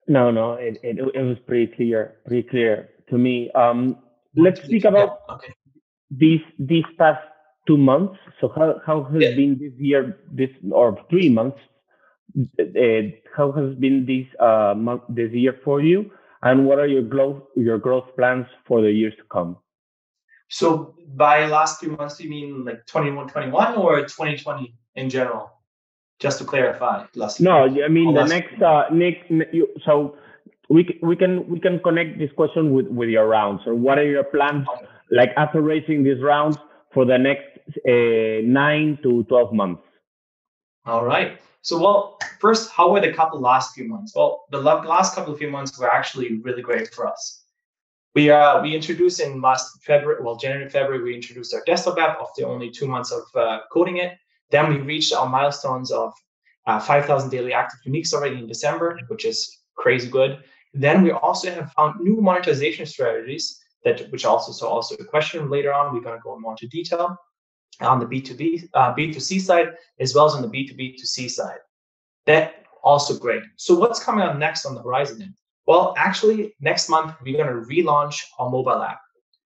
[0.08, 3.50] No, no, it, it, it was pretty clear, pretty clear to me.
[3.52, 3.98] Um,
[4.34, 5.54] let's speak about yeah, okay.
[6.10, 7.22] these these past
[7.66, 8.18] two months.
[8.40, 9.34] So how how has yeah.
[9.34, 11.58] been this year, this or three months
[13.36, 16.10] how has been this uh, month, this year for you,
[16.42, 19.56] and what are your growth your growth plans for the years to come?
[20.48, 25.50] So by last two months, you mean like 21, 21 or 2020 in general?
[26.18, 29.28] Just to clarify, last no, I mean the next uh, next.
[29.52, 30.16] You, so
[30.70, 33.62] we we can we can connect this question with with your rounds.
[33.66, 34.66] Or what are your plans
[35.10, 36.56] like after racing these rounds
[36.94, 39.82] for the next uh, nine to twelve months?
[40.86, 41.38] All right.
[41.66, 44.12] So, well, first, how were the couple last few months?
[44.14, 47.44] Well, the last couple of few months were actually really great for us.
[48.14, 52.18] We uh, we introduced in last February, well, January, February, we introduced our desktop app
[52.20, 54.16] after only two months of uh, coding it.
[54.50, 56.14] Then we reached our milestones of
[56.66, 60.42] uh, 5,000 daily active uniques already in December, which is crazy good.
[60.72, 65.48] Then we also have found new monetization strategies that, which also so also a question
[65.50, 65.94] later on.
[65.94, 67.16] We're going to go more into detail
[67.80, 71.58] on the B2B, uh, B2C side, as well as on the B2B2C side.
[72.26, 73.42] That also great.
[73.56, 75.34] So what's coming up next on the horizon then?
[75.66, 79.00] Well, actually, next month, we're going to relaunch our mobile app.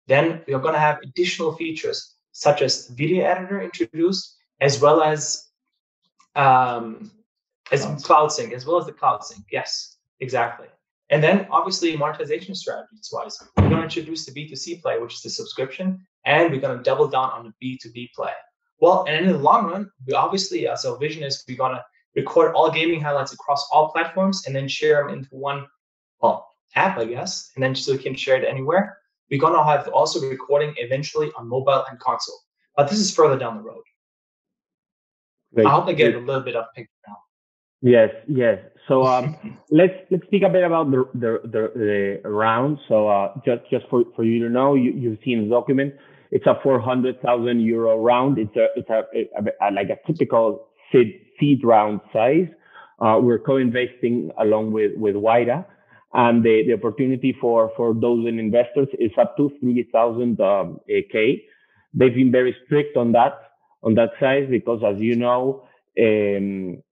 [0.06, 5.48] Then we're going to have additional features such as video editor introduced, as well as
[6.34, 7.10] um,
[7.72, 9.44] as cloud sync, as well as the cloud sync.
[9.52, 10.68] Yes, exactly.
[11.10, 15.22] And then obviously monetization strategies wise, we're going to introduce the B2C play, which is
[15.22, 18.32] the subscription, and we're going to double down on the B2B play.
[18.80, 21.84] Well, and in the long run, we obviously, as our vision is, we're going to
[22.18, 25.66] record all gaming highlights across all platforms and then share them into one,
[26.20, 28.98] well, app, I guess, and then so we can share it anywhere.
[29.30, 32.40] We're going to have also recording eventually on mobile and console,
[32.76, 33.82] but this is further down the road.
[35.54, 35.66] Great.
[35.66, 37.16] I hope I get a little bit of picture now.
[37.80, 38.58] Yes, yes.
[38.86, 39.36] So um,
[39.70, 42.78] let's let's speak a bit about the the, the, the round.
[42.88, 45.94] So uh, just just for, for you to know, you, you've seen the document.
[46.30, 48.36] It's a 400,000 euro round.
[48.38, 52.48] It's a, it's a, a, a, like a typical seed, seed round size.
[53.00, 55.64] Uh, we're co-investing along with, with Wayra.
[56.14, 61.44] And the, the opportunity for, for those investors is up to 3,000 um, K.
[61.94, 63.34] They've been very strict on that,
[63.82, 65.66] on that size, because as you know,
[66.00, 66.82] um,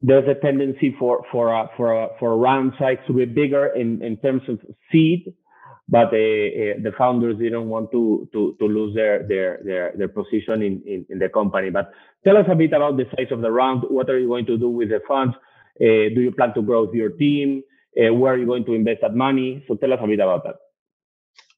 [0.00, 3.66] there's a tendency for, for, a, for, a, for a round size to be bigger
[3.66, 4.60] in, in terms of
[4.90, 5.34] seed
[5.88, 10.08] but uh, uh, the founders didn't want to to, to lose their, their their their
[10.08, 11.70] position in, in, in the company.
[11.70, 11.92] But
[12.24, 13.84] tell us a bit about the size of the round.
[13.88, 15.34] What are you going to do with the funds?
[15.80, 17.62] Uh, do you plan to grow your team?
[17.94, 19.64] Where are you going to invest that money?
[19.68, 20.56] So tell us a bit about that.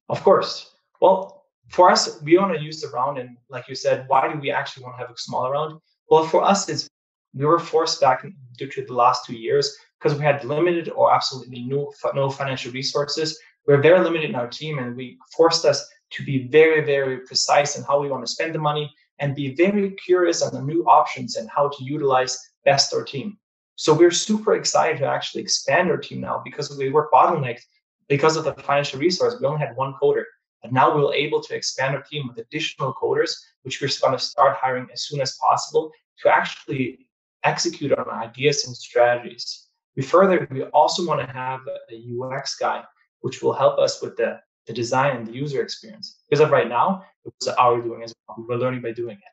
[0.09, 0.75] Of course.
[1.01, 4.39] Well, for us, we want to use the round, and like you said, why do
[4.39, 5.81] we actually want to have a smaller round?
[6.11, 6.89] Well, for us, it's
[7.35, 8.25] we were forced back
[8.59, 12.73] due to the last two years because we had limited or absolutely no no financial
[12.73, 13.39] resources.
[13.67, 17.19] We we're very limited in our team, and we forced us to be very, very
[17.21, 20.63] precise in how we want to spend the money and be very curious on the
[20.63, 23.39] new options and how to utilize best our team.
[23.77, 27.63] So we're super excited to actually expand our team now because we were bottlenecked
[28.09, 29.37] because of the financial resource.
[29.41, 30.25] We only had one coder.
[30.63, 34.25] But now we're able to expand our team with additional coders, which we're going to
[34.25, 35.91] start hiring as soon as possible
[36.23, 37.07] to actually
[37.43, 39.69] execute on ideas and strategies.
[39.97, 42.83] We further, we also want to have a UX guy,
[43.25, 46.21] which will help us with the, the design and the user experience.
[46.29, 48.37] Because of right now, it was our doing as well.
[48.47, 49.33] We're learning by doing it.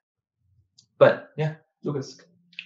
[0.98, 2.22] But yeah, Lucas.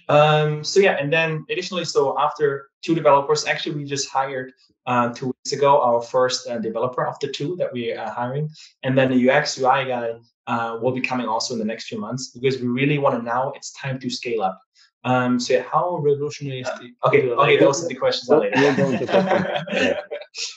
[0.08, 4.52] Um, so yeah, and then additionally, so after two developers, actually we just hired
[4.86, 8.48] uh, two weeks ago our first uh, developer of the two that we are hiring,
[8.84, 10.12] and then the UX UI guy
[10.46, 13.22] uh, will be coming also in the next few months because we really want to
[13.22, 13.50] now.
[13.56, 14.60] It's time to scale up.
[15.02, 16.92] Um, so yeah, how revolutionary is the?
[17.08, 19.98] Okay, okay, those are the questions later.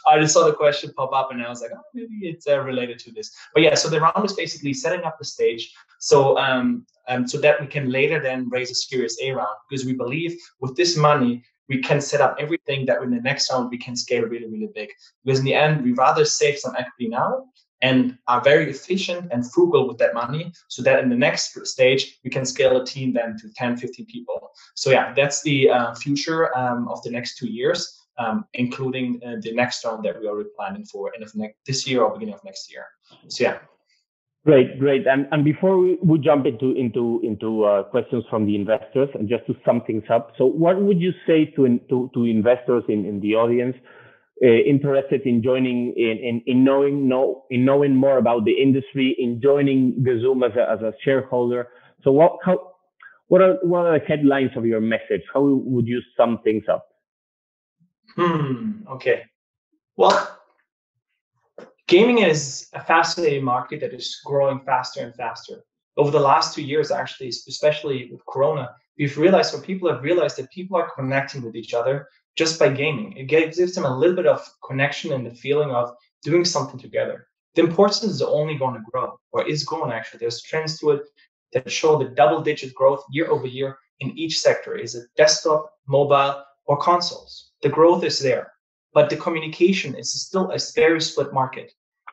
[0.10, 2.60] I just saw the question pop up and I was like, oh, maybe it's uh,
[2.60, 3.32] related to this.
[3.54, 7.38] But yeah, so the round is basically setting up the stage so um, um, so
[7.40, 10.96] that we can later then raise a Series A round because we believe with this
[10.98, 14.48] money we can set up everything that in the next round we can scale really
[14.48, 14.90] really big.
[15.24, 17.46] Because in the end, we rather save some equity now
[17.82, 22.20] and are very efficient and frugal with that money so that in the next stage
[22.24, 25.94] we can scale a team then to 10 15 people so yeah that's the uh,
[25.96, 30.28] future um, of the next two years um, including uh, the next round that we
[30.28, 32.86] are planning for end of next this year or beginning of next year
[33.28, 33.60] so yeah
[34.46, 35.06] Great, great.
[35.06, 39.28] And, and before we, we jump into into into uh, questions from the investors, and
[39.28, 43.06] just to sum things up, so what would you say to to, to investors in,
[43.06, 43.76] in the audience
[44.42, 49.14] uh, interested in joining in, in, in knowing know in knowing more about the industry,
[49.20, 51.68] in joining Gazoom as a, as a shareholder.
[52.04, 52.72] So what how
[53.28, 55.22] what are what are the headlines of your message?
[55.34, 56.89] How would you sum things up?
[58.16, 58.82] Hmm.
[58.90, 59.24] Okay.
[59.96, 60.40] Well,
[61.88, 65.64] gaming is a fascinating market that is growing faster and faster.
[65.98, 70.38] Over the last two years, actually, especially with Corona, we've realized, or people have realized
[70.38, 73.18] that people are connecting with each other just by gaming.
[73.18, 75.94] It gives them a little bit of connection and the feeling of
[76.24, 77.28] doing something together.
[77.56, 80.20] The importance is only going to grow, or is growing actually.
[80.20, 81.02] There's trends to it
[81.54, 84.76] that show the double digit growth year over year in each sector.
[84.76, 87.49] Is it desktop, mobile, or consoles?
[87.62, 88.54] The growth is there,
[88.94, 91.72] but the communication is still a very split market.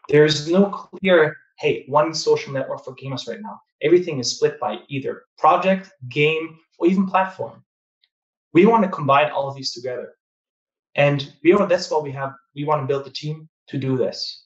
[0.09, 3.61] There's no clear, hey, one social network for gamers right now.
[3.83, 7.65] Everything is split by either project, game, or even platform.
[8.53, 10.15] We want to combine all of these together.
[10.95, 12.33] And we want, that's what we have.
[12.55, 14.45] We want to build the team to do this.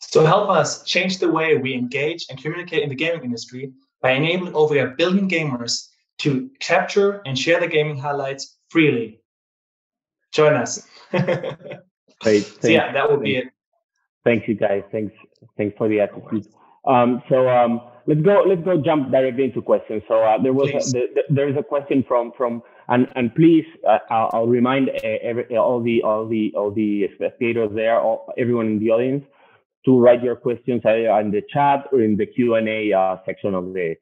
[0.00, 4.12] So help us change the way we engage and communicate in the gaming industry by
[4.12, 5.88] enabling over a billion gamers
[6.18, 9.20] to capture and share the gaming highlights freely.
[10.32, 10.86] Join us.
[12.20, 12.44] Great.
[12.60, 13.46] so yeah, that will be it.
[14.24, 14.82] Thank you, guys.
[14.92, 15.14] Thanks.
[15.56, 16.46] Thanks for the attitude.
[16.84, 18.44] Um, so um, let's go.
[18.46, 20.02] Let's go jump directly into questions.
[20.08, 23.34] So uh, there was a, the, the, there is a question from from and and
[23.34, 28.00] please, uh, I'll, I'll, remind uh, every, all the all the all the spectators there,
[28.00, 29.24] all, everyone in the audience,
[29.84, 33.16] to write your questions either in the chat or in the Q and A uh,
[33.26, 33.94] section of the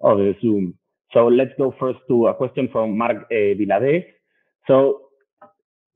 [0.00, 0.74] of the Zoom.
[1.12, 4.04] So let's go first to a question from Mark uh, Vilades.
[4.66, 5.03] So,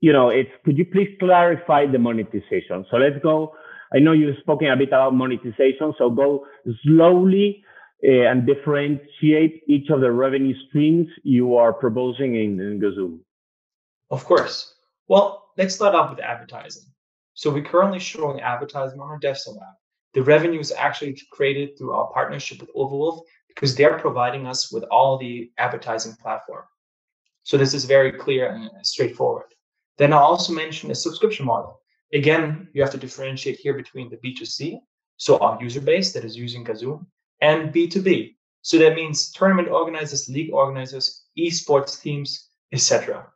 [0.01, 2.85] you know, it's could you please clarify the monetization?
[2.89, 3.53] So let's go.
[3.93, 6.45] I know you've spoken a bit about monetization, so go
[6.83, 7.63] slowly
[8.03, 13.19] uh, and differentiate each of the revenue streams you are proposing in, in?
[14.11, 14.75] Of course.
[15.07, 16.83] Well, let's start off with advertising.
[17.33, 19.77] So we're currently showing advertising on our desktop app.
[20.13, 24.83] The revenue is actually created through our partnership with Overwolf because they're providing us with
[24.85, 26.63] all the advertising platform.
[27.43, 29.45] So this is very clear and straightforward.
[29.99, 31.81] Then I also mentioned a subscription model.
[32.13, 34.79] Again, you have to differentiate here between the B2C,
[35.17, 37.05] so our user base that is using Gazoom,
[37.41, 38.35] and B2B.
[38.61, 43.27] So that means tournament organizers, league organizers, esports teams, etc.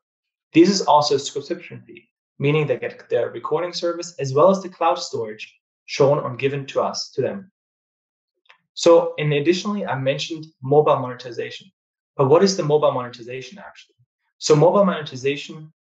[0.54, 2.08] This is also a subscription fee,
[2.40, 5.54] meaning they get their recording service as well as the cloud storage
[5.86, 7.52] shown or given to us, to them.
[8.74, 11.68] So, and additionally, I mentioned mobile monetization.
[12.16, 13.96] But what is the mobile monetization actually?
[14.38, 15.74] So, mobile monetization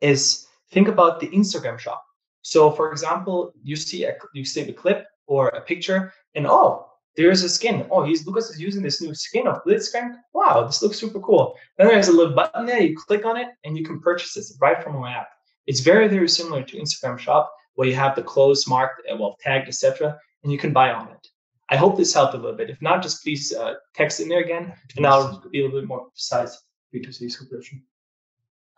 [0.00, 2.04] is think about the Instagram shop.
[2.42, 6.86] So, for example, you see a you see the clip or a picture, and oh,
[7.16, 7.86] there's a skin.
[7.90, 10.14] Oh, he's Lucas is using this new skin of Blitzcrank.
[10.32, 11.56] Wow, this looks super cool.
[11.76, 12.80] Then there's a little button there.
[12.80, 15.28] You click on it and you can purchase this right from our app.
[15.66, 19.36] It's very, very similar to Instagram Shop, where you have the clothes marked, uh, well,
[19.40, 21.28] tagged, etc., and you can buy on it.
[21.68, 22.70] I hope this helped a little bit.
[22.70, 25.88] If not, just please uh, text in there again, and I'll be a little bit
[25.88, 26.62] more precise.
[26.94, 27.82] B2C subscription.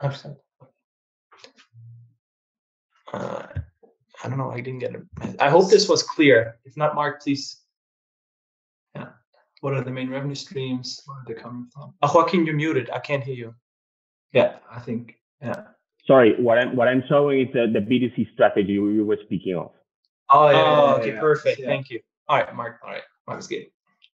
[0.03, 0.37] 100%.
[3.13, 3.47] Uh,
[4.23, 4.51] I don't know.
[4.51, 5.03] I didn't get it.
[5.41, 6.59] I hope this was clear.
[6.65, 7.61] If not, Mark, please.
[8.95, 9.09] Yeah.
[9.61, 11.03] What are the main revenue streams?
[11.07, 11.95] Where are they coming from?
[12.03, 12.91] Oh, Joaquin, you're muted.
[12.91, 13.55] I can't hear you.
[14.33, 15.17] Yeah, I think.
[15.43, 15.63] Yeah.
[16.07, 19.73] Sorry, what I'm what I'm showing is the, the B2C strategy we were speaking of.
[20.31, 20.57] Oh, yeah.
[20.57, 21.61] Oh, okay, yeah, perfect.
[21.63, 22.01] Thank you.
[22.29, 22.81] All right, Mark.
[22.85, 23.67] All right, Mark's good.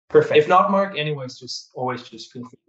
[0.10, 0.38] Perfect.
[0.38, 2.60] If not, Mark, anyways, just always just feel free.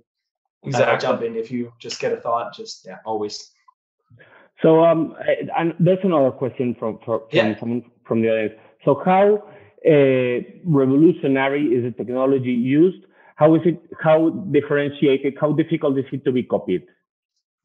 [0.65, 0.95] Exactly.
[0.95, 2.55] Uh, jump in if you just get a thought.
[2.55, 3.51] Just yeah, always.
[4.65, 5.15] So um,
[5.59, 7.61] and there's another question from from, yeah.
[7.61, 8.55] someone from the audience.
[8.85, 9.45] So how
[9.87, 13.05] uh, revolutionary is the technology used?
[13.37, 13.79] How is it?
[14.01, 15.35] How differentiated?
[15.39, 16.85] How difficult is it to be copied?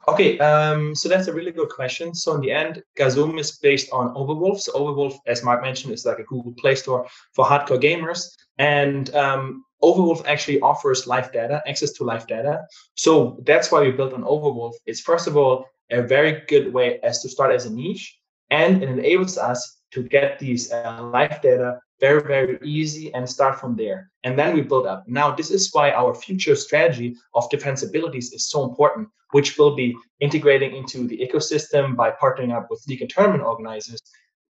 [0.09, 2.13] Okay, um, so that's a really good question.
[2.13, 4.59] So in the end, Gazoom is based on Overwolf.
[4.59, 8.27] So Overwolf, as Mark mentioned, is like a Google Play Store for hardcore gamers.
[8.57, 12.65] And um, Overwolf actually offers live data, access to live data.
[12.95, 14.73] So that's why we built on Overwolf.
[14.85, 18.17] It's first of all a very good way as to start as a niche,
[18.49, 23.59] and it enables us to get these uh, live data very, very easy and start
[23.59, 24.09] from there.
[24.23, 25.03] And then we build up.
[25.07, 29.95] Now, this is why our future strategy of defensibilities is so important, which will be
[30.19, 34.01] integrating into the ecosystem by partnering up with league and tournament organizers.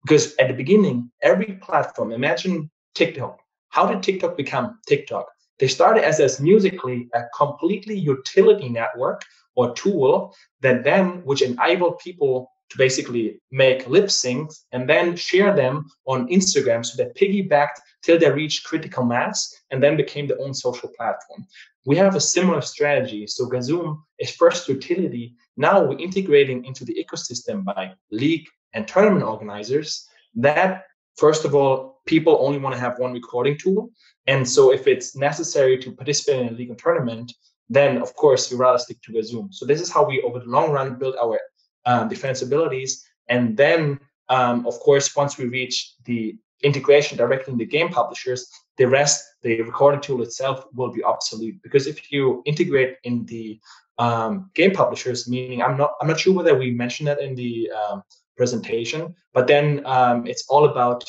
[0.04, 3.40] Because at the beginning, every platform, imagine TikTok.
[3.70, 5.28] How did TikTok become TikTok?
[5.60, 9.24] They started as, as Musical.ly a completely utility network
[9.56, 15.56] or tool that then which enable people to basically make lip syncs and then share
[15.56, 20.40] them on Instagram so they piggybacked till they reached critical mass and then became their
[20.40, 21.46] own social platform.
[21.86, 23.26] We have a similar strategy.
[23.26, 25.36] So Gazoom is first utility.
[25.58, 30.84] Now we're integrating into the ecosystem by league and tournament organizers that
[31.18, 33.92] first of all, people only want to have one recording tool.
[34.28, 37.34] And so if it's necessary to participate in a league and tournament,
[37.70, 39.54] then of course we rather stick to Gazoom.
[39.54, 41.40] So this is how we over the long run build our
[41.86, 43.02] um, defensibilities.
[43.28, 44.00] And then,
[44.30, 49.24] um, of course, once we reach the integration directly in the game publishers, the rest,
[49.44, 51.62] the recording tool itself will be obsolete.
[51.62, 53.60] Because if you integrate in the
[53.98, 57.70] um, game publishers, meaning I'm not, I'm not sure whether we mentioned that in the
[57.72, 58.04] um,
[58.38, 61.04] presentation, but then um, it's all about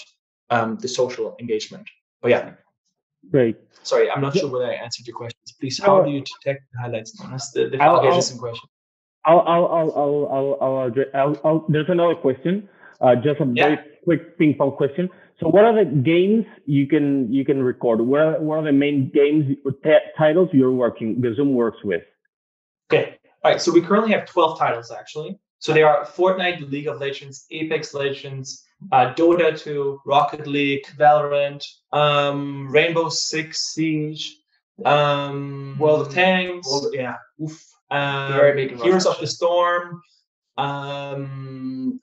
[0.51, 1.89] um, the social engagement.
[2.21, 2.53] But yeah.
[3.31, 3.57] Great.
[3.83, 5.55] Sorry, I'm not sure whether I answered your questions.
[5.59, 7.13] Please, how do you detect the highlights?
[7.13, 8.69] That's the, the question.
[9.25, 12.69] I'll, I'll, I'll, I'll, I'll, address, I'll, I'll there's another question,
[13.01, 13.67] uh, just a yeah.
[13.67, 15.11] very quick ping pong question.
[15.39, 18.01] So, what are the games you can you can record?
[18.01, 19.57] What are, what are the main games
[20.17, 21.17] titles you're working?
[21.17, 22.03] Gazoom works with.
[22.91, 23.61] Okay, all right.
[23.61, 25.39] So we currently have 12 titles actually.
[25.59, 31.65] So they are Fortnite, League of Legends, Apex Legends, uh, Dota 2, Rocket League, Valorant,
[31.93, 34.37] um, Rainbow Six Siege,
[34.85, 36.69] um, World of Tanks.
[36.69, 40.01] World, yeah, oof um, Heroes of the Storm,
[40.57, 42.01] um,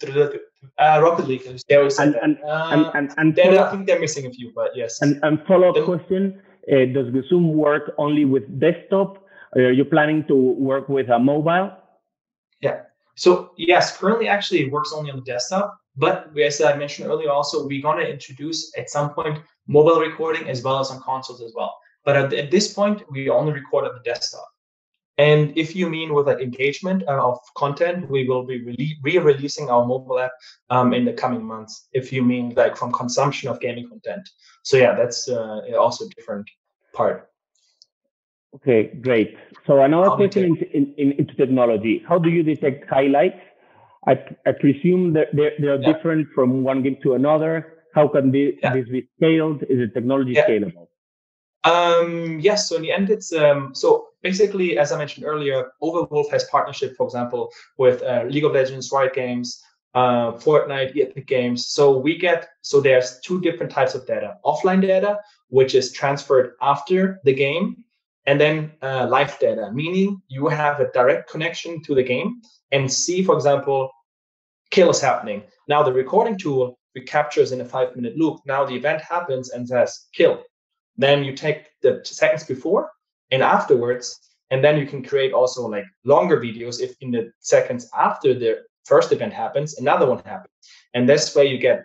[0.77, 1.61] uh, Rocket League.
[1.71, 5.01] Always and, and, uh, and, and, follow, I think they're missing a few, but yes.
[5.01, 9.23] And, and follow up question: uh, Does Zoom work only with desktop?
[9.55, 11.71] Are you planning to work with a mobile?
[12.61, 12.81] Yeah.
[13.15, 15.79] So yes, currently actually it works only on the desktop.
[15.97, 20.47] But as I mentioned earlier, also we're going to introduce at some point mobile recording
[20.47, 21.75] as well as on consoles as well.
[22.05, 24.47] But at, at this point, we only record on the desktop.
[25.17, 29.83] And if you mean with like engagement uh, of content, we will be re-releasing our
[29.83, 30.31] mobile app
[30.69, 31.87] um, in the coming months.
[31.91, 34.29] If you mean like from consumption of gaming content,
[34.61, 36.47] so yeah, that's uh, also a different
[36.93, 37.31] part.
[38.55, 39.35] Okay, great.
[39.65, 43.41] So another question into, in, in, into technology: How do you detect highlights?
[44.05, 45.93] I, I presume that they're, they're yeah.
[45.93, 47.73] different from one game to another.
[47.95, 48.73] How can this, yeah.
[48.73, 49.63] this be scaled?
[49.63, 50.47] Is the technology yeah.
[50.47, 50.87] scalable?
[51.63, 52.69] Um, yes.
[52.69, 56.95] So in the end, it's um, so basically, as I mentioned earlier, Overwolf has partnership,
[56.95, 59.61] for example, with uh, League of Legends, Riot Games,
[59.95, 61.67] uh, Fortnite, Epic Games.
[61.67, 65.19] So we get so there's two different types of data: offline data,
[65.49, 67.83] which is transferred after the game,
[68.27, 72.91] and then uh, live data, meaning you have a direct connection to the game and
[72.91, 73.89] see, for example,
[74.69, 75.43] kill is happening.
[75.67, 78.41] Now the recording tool recaptures in a five-minute loop.
[78.45, 80.43] Now the event happens and says kill.
[80.97, 82.91] Then you take the seconds before
[83.31, 84.19] and afterwards,
[84.51, 88.63] and then you can create also like longer videos if in the seconds after the
[88.85, 90.53] first event happens, another one happens.
[90.93, 91.83] And this way you get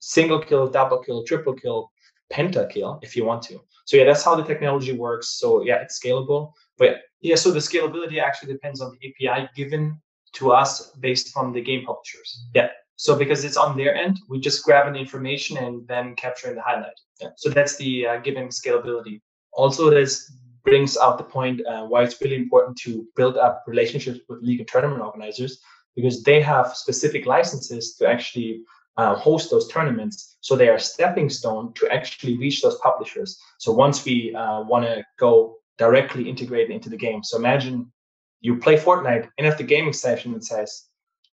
[0.00, 1.90] single kill, double kill, triple kill,
[2.34, 3.60] pentakill if you want to.
[3.84, 5.28] So yeah, that's how the technology works.
[5.40, 6.52] So yeah, it's scalable.
[6.78, 10.00] But yeah, so the scalability actually depends on the API given
[10.34, 12.46] to us based from the game publishers.
[12.54, 12.68] Yeah.
[12.96, 16.62] So because it's on their end, we just grab the information and then capturing the
[16.62, 16.98] highlight.
[17.20, 17.28] Yeah.
[17.36, 19.20] So that's the uh, given scalability.
[19.52, 20.32] Also, this
[20.64, 24.60] brings out the point uh, why it's really important to build up relationships with league
[24.60, 25.60] and tournament organizers
[25.94, 28.62] because they have specific licenses to actually
[28.96, 30.36] uh, host those tournaments.
[30.40, 33.38] So they are stepping stone to actually reach those publishers.
[33.58, 37.22] So once we uh, want to go directly integrate into the game.
[37.22, 37.92] So imagine
[38.40, 40.84] you play Fortnite and the gaming session it says,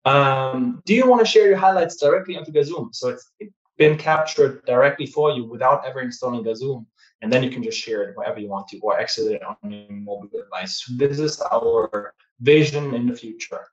[0.04, 2.94] um, do you want to share your highlights directly onto Gazoom?
[2.94, 3.30] So it's
[3.76, 6.86] been captured directly for you without ever installing Gazoom.
[7.22, 9.70] And then you can just share it wherever you want to or exit it on
[9.70, 10.82] your mobile device.
[10.96, 13.66] This is our vision in the future.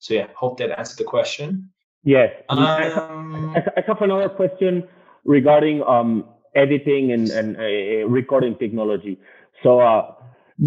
[0.00, 1.70] So yeah, hope that answered the question.
[2.08, 2.30] Yes.
[2.48, 4.88] Um, I, have another question
[5.26, 9.20] regarding um, editing and, and uh, recording technology.
[9.62, 10.14] So, uh,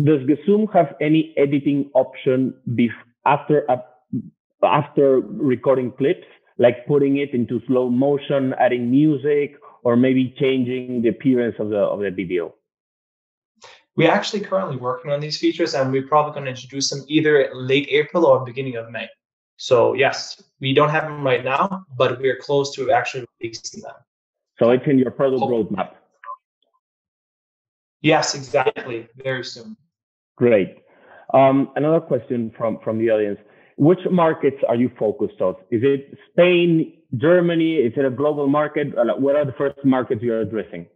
[0.04, 2.92] does Gazoom have any editing option bef-
[3.26, 3.78] after uh,
[4.64, 6.28] after recording clips,
[6.60, 11.78] like putting it into slow motion, adding music, or maybe changing the appearance of the
[11.80, 12.54] of the video?
[13.96, 17.50] We're actually currently working on these features, and we're probably going to introduce them either
[17.56, 19.10] late April or beginning of May.
[19.58, 23.94] So yes, we don't have them right now, but we're close to actually releasing them.
[24.60, 25.92] So it's in your product roadmap.
[28.02, 29.08] Yes, exactly.
[29.16, 29.78] Very soon.
[30.36, 30.78] Great.
[31.34, 33.40] Um, another question from from the audience:
[33.78, 35.56] Which markets are you focused on?
[35.70, 37.76] Is it Spain, Germany?
[37.76, 38.98] Is it a global market?
[38.98, 40.88] Uh, what are the first markets you're addressing?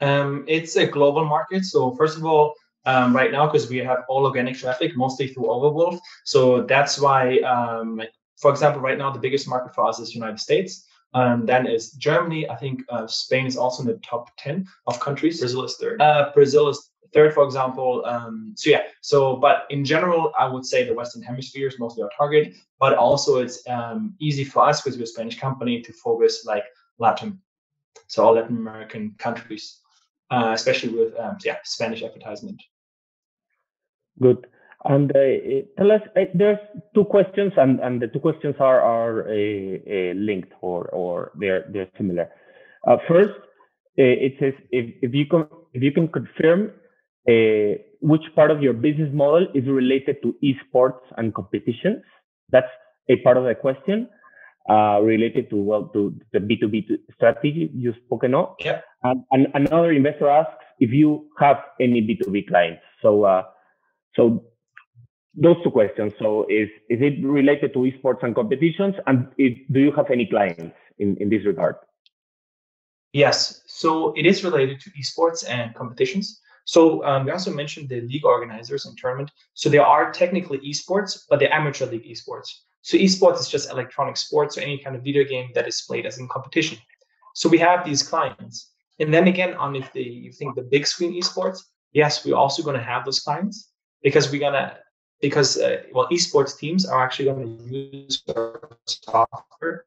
[0.00, 1.64] Um, it's a global market.
[1.64, 5.44] So first of all, um, right now because we have all organic traffic mostly through
[5.44, 5.98] Overwolf.
[6.24, 8.00] So that's why, um,
[8.36, 10.86] for example, right now the biggest market for us is United States.
[11.14, 12.48] Um, then is Germany.
[12.48, 15.40] I think uh, Spain is also in the top 10 of countries.
[15.40, 16.00] Brazil is third.
[16.00, 18.02] Uh, Brazil is third, for example.
[18.06, 22.02] Um, so yeah, so but in general, I would say the Western Hemisphere is mostly
[22.02, 25.92] our target, but also it's um, easy for us because we're a Spanish company to
[25.92, 26.64] focus like
[26.98, 27.40] Latin,
[28.06, 29.80] so all Latin American countries,
[30.30, 32.60] uh, especially with um, yeah Spanish advertisement.
[34.20, 34.46] Good.
[34.84, 36.58] And uh, tell us, uh, there's
[36.92, 41.88] two questions, and, and the two questions are are uh, linked or or they're they're
[41.96, 42.28] similar.
[42.84, 46.72] Uh, first, uh, it says if if you can if you can confirm
[47.28, 52.02] uh, which part of your business model is related to esports and competitions.
[52.50, 52.66] That's
[53.08, 54.08] a part of the question
[54.68, 58.56] related to well to the B two B strategy you spoken of.
[58.58, 58.80] Yeah.
[59.04, 62.82] And, and another investor asks if you have any B two B clients.
[63.00, 63.44] So
[64.14, 64.44] so
[65.34, 66.12] those two questions.
[66.18, 68.94] So is is it related to esports and competitions?
[69.06, 71.76] And it, do you have any clients in, in this regard?
[73.12, 73.62] Yes.
[73.66, 76.40] So it is related to esports and competitions.
[76.64, 79.30] So um, we also mentioned the league organizers and tournament.
[79.54, 82.48] So they are technically esports, but they're amateur league esports.
[82.82, 86.06] So esports is just electronic sports or any kind of video game that is played
[86.06, 86.78] as in competition.
[87.34, 88.70] So we have these clients.
[89.00, 91.60] And then again, on if the you think the big screen esports,
[91.92, 93.71] yes, we're also going to have those clients
[94.02, 94.78] because we're gonna
[95.20, 99.84] because uh, well esports teams are actually going to use our software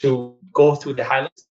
[0.00, 1.46] to go through the highlights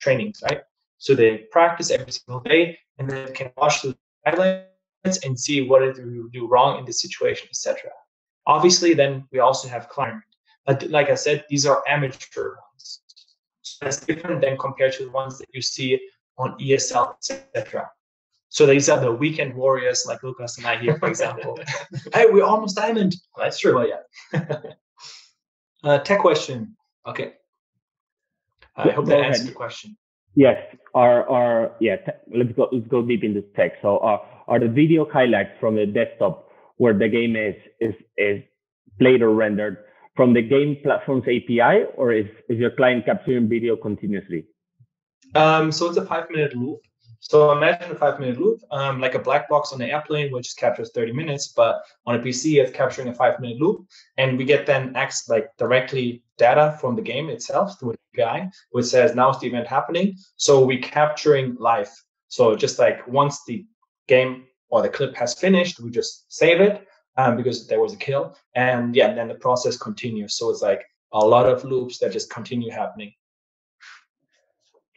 [0.00, 0.62] trainings right?
[0.98, 3.96] So they practice every single day and then can watch the
[4.26, 7.90] highlights and see what did we do wrong in this situation etc
[8.46, 10.22] obviously then we also have client
[10.66, 13.00] but like i said these are amateur ones.
[13.62, 15.98] So that's different than compared to the ones that you see
[16.38, 17.90] on esl etc
[18.54, 21.58] so these are the weekend warriors like Lucas and I here, for example.
[22.14, 23.16] hey, we're almost diamond.
[23.36, 23.74] That's true.
[23.74, 24.60] Well, yeah.
[25.82, 26.76] uh, tech question.
[27.04, 27.32] Okay.
[28.76, 29.96] I hope that answers the question.
[30.36, 30.56] Yes.
[30.94, 31.96] Are are yeah?
[32.32, 32.68] let's go.
[32.70, 33.72] Let's go deep into tech.
[33.82, 38.40] So are are the video highlights from the desktop where the game is is is
[39.00, 39.78] played or rendered
[40.14, 44.46] from the game platform's API, or is is your client capturing video continuously?
[45.34, 46.78] Um, so it's a five minute loop.
[47.26, 50.54] So imagine a five minute loop, um, like a black box on the airplane, which
[50.58, 53.86] captures 30 minutes, but on a PC, it's capturing a five minute loop.
[54.18, 58.50] And we get then X like directly data from the game itself through an API,
[58.72, 60.18] which says now's the event happening.
[60.36, 61.90] So we're capturing live.
[62.28, 63.64] So just like once the
[64.06, 67.96] game or the clip has finished, we just save it um, because there was a
[67.96, 68.36] kill.
[68.54, 70.36] And yeah, then the process continues.
[70.36, 73.14] So it's like a lot of loops that just continue happening.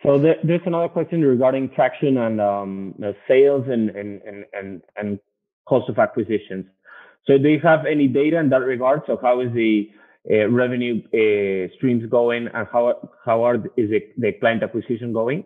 [0.07, 2.95] So there, there's another question regarding traction and um,
[3.27, 5.19] sales and, and, and, and, and
[5.67, 6.65] cost of acquisitions.
[7.25, 9.01] So do you have any data in that regard?
[9.05, 9.91] So how is the
[10.31, 15.43] uh, revenue uh, streams going and how, how are, is it, the client acquisition going?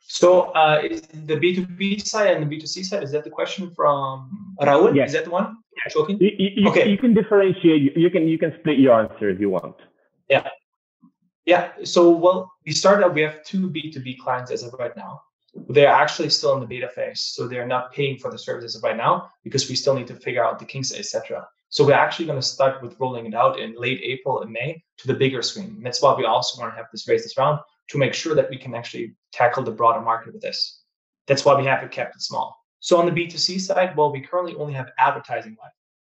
[0.00, 4.54] So uh, is the B2B side and the B2C side, is that the question from
[4.62, 4.96] Raul?
[4.96, 5.08] Yes.
[5.08, 5.58] Is that the one?
[5.90, 6.18] joking.
[6.20, 6.88] You, you, okay.
[6.88, 7.96] you can differentiate.
[7.96, 9.74] You can you can split your answer if you want.
[10.28, 10.48] Yeah.
[11.44, 11.72] Yeah.
[11.84, 13.08] So well, we started.
[13.08, 15.22] We have two B two B clients as of right now.
[15.68, 18.96] They're actually still in the beta phase, so they're not paying for the services right
[18.96, 21.46] now because we still need to figure out the kinks, etc.
[21.68, 24.82] So we're actually going to start with rolling it out in late April and May
[24.98, 25.74] to the bigger screen.
[25.76, 28.34] And that's why we also want to have this raise this round to make sure
[28.34, 30.82] that we can actually tackle the broader market with this.
[31.26, 32.56] That's why we have it kept it small.
[32.80, 35.72] So on the B2C side, well, we currently only have advertising live.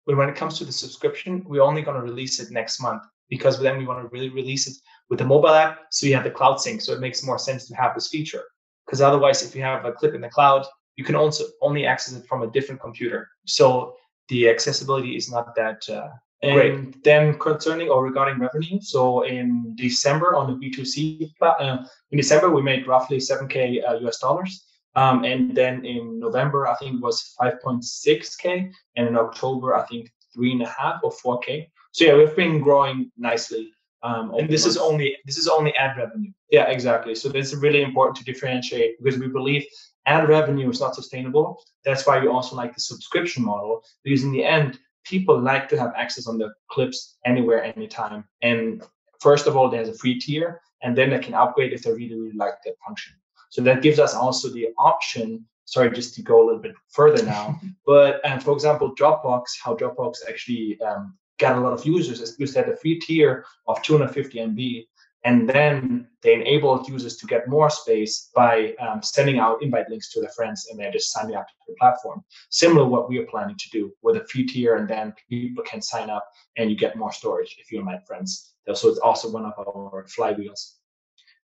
[0.06, 3.04] But when it comes to the subscription, we're only going to release it next month
[3.30, 4.76] because then we want to really release it
[5.10, 5.80] with the mobile app.
[5.92, 6.82] So you have the cloud sync.
[6.82, 8.44] So it makes more sense to have this feature.
[8.86, 10.66] Because otherwise, if you have a clip in the cloud,
[10.96, 13.30] you can also only access it from a different computer.
[13.46, 13.96] So
[14.30, 16.10] the accessibility is not that uh,
[16.42, 17.04] Great.
[17.04, 22.62] then concerning or regarding revenue, so in December on the B2C, uh, in December we
[22.62, 24.66] made roughly 7k uh, US dollars.
[24.96, 30.12] Um, and then in November, I think it was 5.6k, and in October, I think
[30.34, 31.68] three and a half or 4k.
[31.94, 33.72] So yeah, we've been growing nicely.
[34.02, 36.32] Um, and this is only this is only ad revenue.
[36.50, 37.16] Yeah, exactly.
[37.16, 39.66] So this is really important to differentiate because we believe
[40.06, 41.62] ad revenue is not sustainable.
[41.86, 45.80] That's why we also like the subscription model because in the end, people like to
[45.80, 48.26] have access on the clips anywhere, anytime.
[48.42, 48.84] And
[49.22, 52.16] first of all, there's a free tier, and then they can upgrade if they really,
[52.16, 53.14] really like that function.
[53.50, 55.46] So that gives us also the option.
[55.66, 57.62] Sorry, just to go a little bit further now.
[57.86, 61.16] but um, for example, Dropbox, how Dropbox actually um,
[61.46, 64.86] got a lot of users is they had a free tier of 250 MB
[65.26, 70.10] and then they enabled users to get more space by um, sending out invite links
[70.12, 72.24] to their friends and they're just signing up to the platform.
[72.50, 75.82] Similar what we are planning to do with a free tier, and then people can
[75.82, 76.26] sign up
[76.58, 78.54] and you get more storage if you invite friends.
[78.74, 80.62] So it's also one of our flywheels.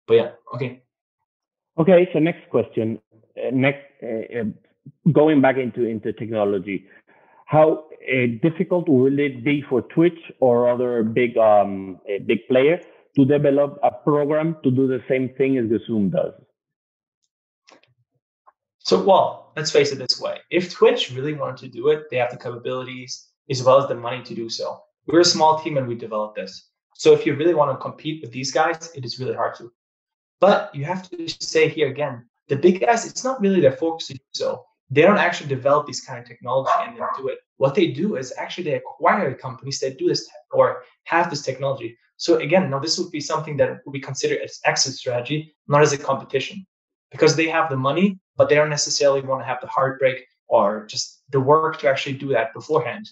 [0.06, 0.82] But yeah, okay.
[1.78, 2.98] Okay, so next question.
[3.36, 4.44] Uh, next, uh, uh
[5.12, 6.86] going back into into technology,
[7.48, 12.84] how uh, difficult will it be for Twitch or other big um, uh, big players
[13.16, 16.34] to develop a program to do the same thing as Gazoom does?
[18.80, 20.36] So, well, let's face it this way.
[20.50, 23.94] If Twitch really wanted to do it, they have the capabilities as well as the
[23.94, 24.82] money to do so.
[25.06, 26.68] We're a small team and we developed this.
[26.96, 29.72] So if you really want to compete with these guys, it is really hard to.
[30.38, 34.08] But you have to say here again, the big guys, it's not really their focus
[34.08, 34.64] to do so.
[34.90, 37.38] They don't actually develop this kind of technology and then do it.
[37.56, 41.98] What they do is actually they acquire companies that do this or have this technology.
[42.16, 45.82] So again, now this would be something that would be considered as exit strategy, not
[45.82, 46.66] as a competition,
[47.10, 50.86] because they have the money, but they don't necessarily want to have the heartbreak or
[50.86, 53.08] just the work to actually do that beforehand.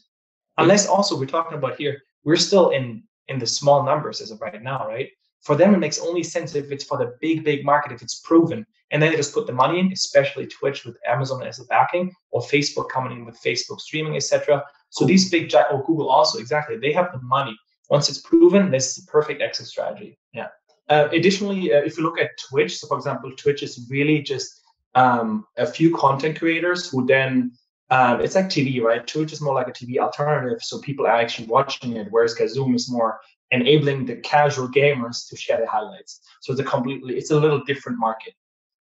[0.58, 4.40] Unless also we're talking about here, we're still in in the small numbers as of
[4.40, 5.10] right now, right?
[5.42, 8.20] For them, it makes only sense if it's for the big, big market, if it's
[8.20, 11.64] proven, and then they just put the money in, especially Twitch with Amazon as the
[11.64, 14.62] backing, or Facebook coming in with Facebook streaming, etc.
[14.90, 17.56] So these big, or Google also, exactly, they have the money
[17.88, 20.18] once it's proven, this is a perfect exit strategy.
[20.32, 20.48] Yeah.
[20.88, 24.60] Uh, additionally, uh, if you look at Twitch, so for example, Twitch is really just
[24.94, 27.52] um, a few content creators who then
[27.90, 29.06] um, it's like TV, right?
[29.06, 32.74] Twitch is more like a TV alternative, so people are actually watching it, whereas Gazoom
[32.74, 33.20] is more
[33.52, 36.20] enabling the casual gamers to share the highlights.
[36.40, 38.34] So it's a completely, it's a little different market.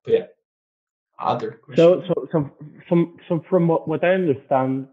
[0.10, 0.26] Yeah,
[1.20, 1.60] other.
[1.76, 2.52] So, so, so
[2.88, 4.88] from so from what, what I understand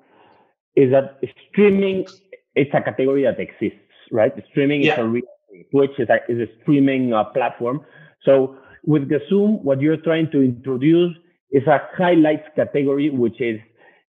[0.74, 2.06] is that streaming
[2.54, 4.32] it's a category that exists right?
[4.50, 4.94] Streaming yeah.
[4.94, 5.22] is a real
[5.70, 7.80] Twitch is a, is a streaming uh, platform.
[8.24, 11.16] So with Gazoom, what you're trying to introduce
[11.50, 13.58] is a highlights category, which is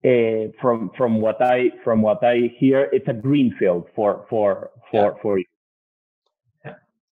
[0.04, 5.12] uh, from from what I from what I hear, it's a greenfield for for for
[5.14, 5.22] yeah.
[5.22, 5.44] for you.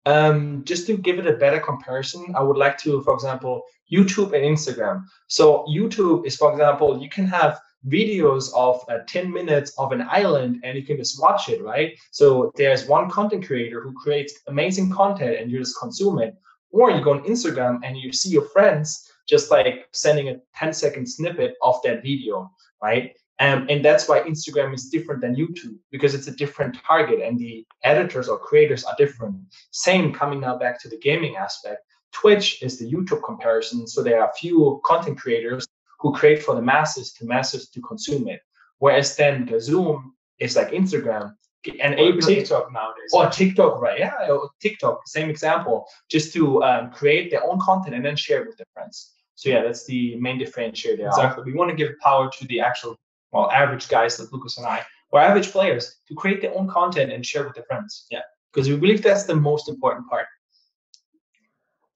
[0.06, 4.34] Um, just to give it a better comparison, I would like to, for example, YouTube
[4.34, 5.04] and Instagram.
[5.28, 10.08] So YouTube is, for example, you can have videos of uh, 10 minutes of an
[10.10, 11.98] island and you can just watch it, right?
[12.12, 16.36] So there's one content creator who creates amazing content and you just consume it.
[16.72, 20.74] Or you go on Instagram and you see your friends just like sending a 10
[20.74, 23.16] second snippet of that video, right?
[23.42, 27.40] Um, and that's why Instagram is different than YouTube because it's a different target and
[27.40, 29.36] the editors or creators are different.
[29.72, 31.82] Same coming now back to the gaming aspect.
[32.12, 33.88] Twitch is the YouTube comparison.
[33.88, 35.68] So there are few content creators
[36.00, 38.42] who create for the masses to masses to consume it.
[38.78, 41.34] Whereas then Gazoom is like Instagram
[41.80, 43.12] and or TikTok nowadays.
[43.14, 44.00] Or TikTok, right?
[44.00, 48.42] Yeah, or TikTok, same example, just to um, create their own content and then share
[48.42, 49.14] it with their friends.
[49.36, 51.08] So yeah, that's the main differentiator.
[51.08, 51.44] Exactly.
[51.44, 52.96] We want to give power to the actual,
[53.32, 57.12] well, average guys like Lucas and I, or average players to create their own content
[57.12, 58.06] and share with their friends.
[58.12, 58.22] Yeah,
[58.54, 60.28] because we believe that's the most important part.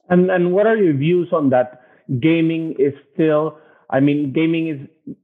[0.10, 1.82] And and what are your views on that?
[2.20, 3.58] Gaming is still
[3.90, 5.16] I mean, gaming is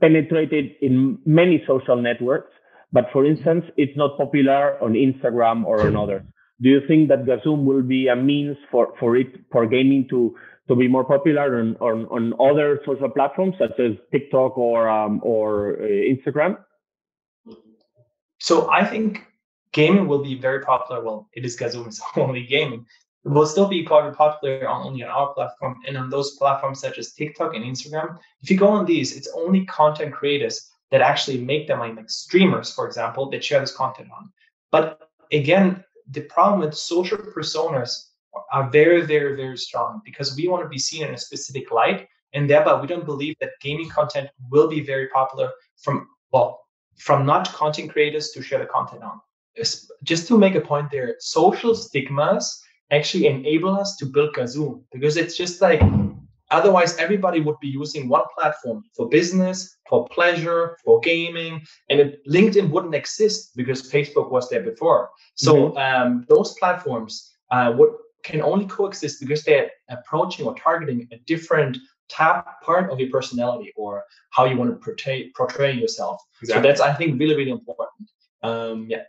[0.00, 2.52] penetrated in many social networks,
[2.92, 6.22] but for instance, it's not popular on Instagram or on others.
[6.60, 10.34] Do you think that Gazoom will be a means for, for it for gaming to
[10.68, 15.20] to be more popular on, on, on other social platforms such as TikTok or um,
[15.22, 16.58] or uh, Instagram?
[18.38, 19.26] So I think
[19.72, 21.02] gaming will be very popular.
[21.02, 22.84] Well, it is Gazoom is only gaming.
[23.24, 26.98] It will still be quite popular only on our platform and on those platforms such
[26.98, 28.16] as TikTok and Instagram.
[28.42, 32.72] If you go on these, it's only content creators that actually make them like streamers,
[32.72, 34.30] for example, that share this content on.
[34.70, 38.07] But again, the problem with social personas
[38.52, 42.06] are very, very, very strong because we want to be seen in a specific light.
[42.34, 45.50] And thereby we don't believe that gaming content will be very popular
[45.82, 46.60] from well,
[46.98, 49.20] from not content creators to share the content on.
[50.04, 55.16] Just to make a point there, social stigmas actually enable us to build Gazoom because
[55.16, 55.80] it's just like
[56.50, 62.26] otherwise everybody would be using one platform for business, for pleasure, for gaming, and it,
[62.26, 65.10] LinkedIn wouldn't exist because Facebook was there before.
[65.34, 65.78] So mm-hmm.
[65.78, 67.90] um, those platforms uh, would
[68.28, 73.72] can only coexist because they're approaching or targeting a different tap part of your personality
[73.76, 76.20] or how you want to portray portray yourself.
[76.42, 76.62] Exactly.
[76.62, 78.10] So that's I think really really important.
[78.42, 79.04] Um, yeah.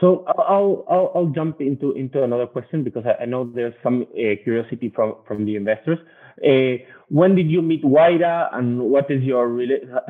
[0.00, 4.02] So I'll, I'll, I'll jump into into another question because I, I know there's some
[4.02, 5.98] uh, curiosity from from the investors.
[6.46, 9.44] Uh, when did you meet Wayra, and what is your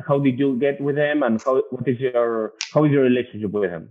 [0.07, 3.51] how did you get with him, and how what is your how is your relationship
[3.51, 3.89] with him?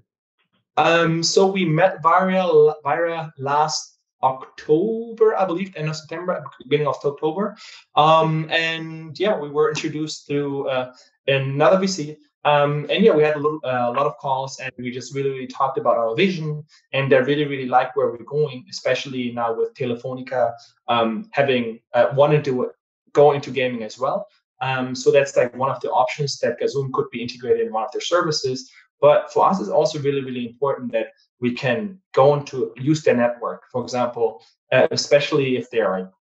[0.79, 6.97] Um, so we met Wayra Wayra last October, I believe, end of September, beginning of
[7.05, 7.57] October.
[7.95, 10.93] Um, and yeah, we were introduced through uh,
[11.27, 14.73] another VC um, and yeah, we had a, little, uh, a, lot of calls and
[14.79, 16.65] we just really, really talked about our vision.
[16.93, 20.53] And they really, really like where we're going, especially now with Telefonica
[20.87, 22.71] um, having uh, wanted to
[23.13, 24.27] go into gaming as well.
[24.61, 27.85] Um, so that's like one of the options that Gazoom could be integrated in one
[27.85, 28.71] of their services.
[29.01, 31.09] But for us, it's also really, really important that
[31.41, 33.63] we can go into use their network.
[33.71, 34.43] For example,
[34.73, 36.13] uh, especially if they are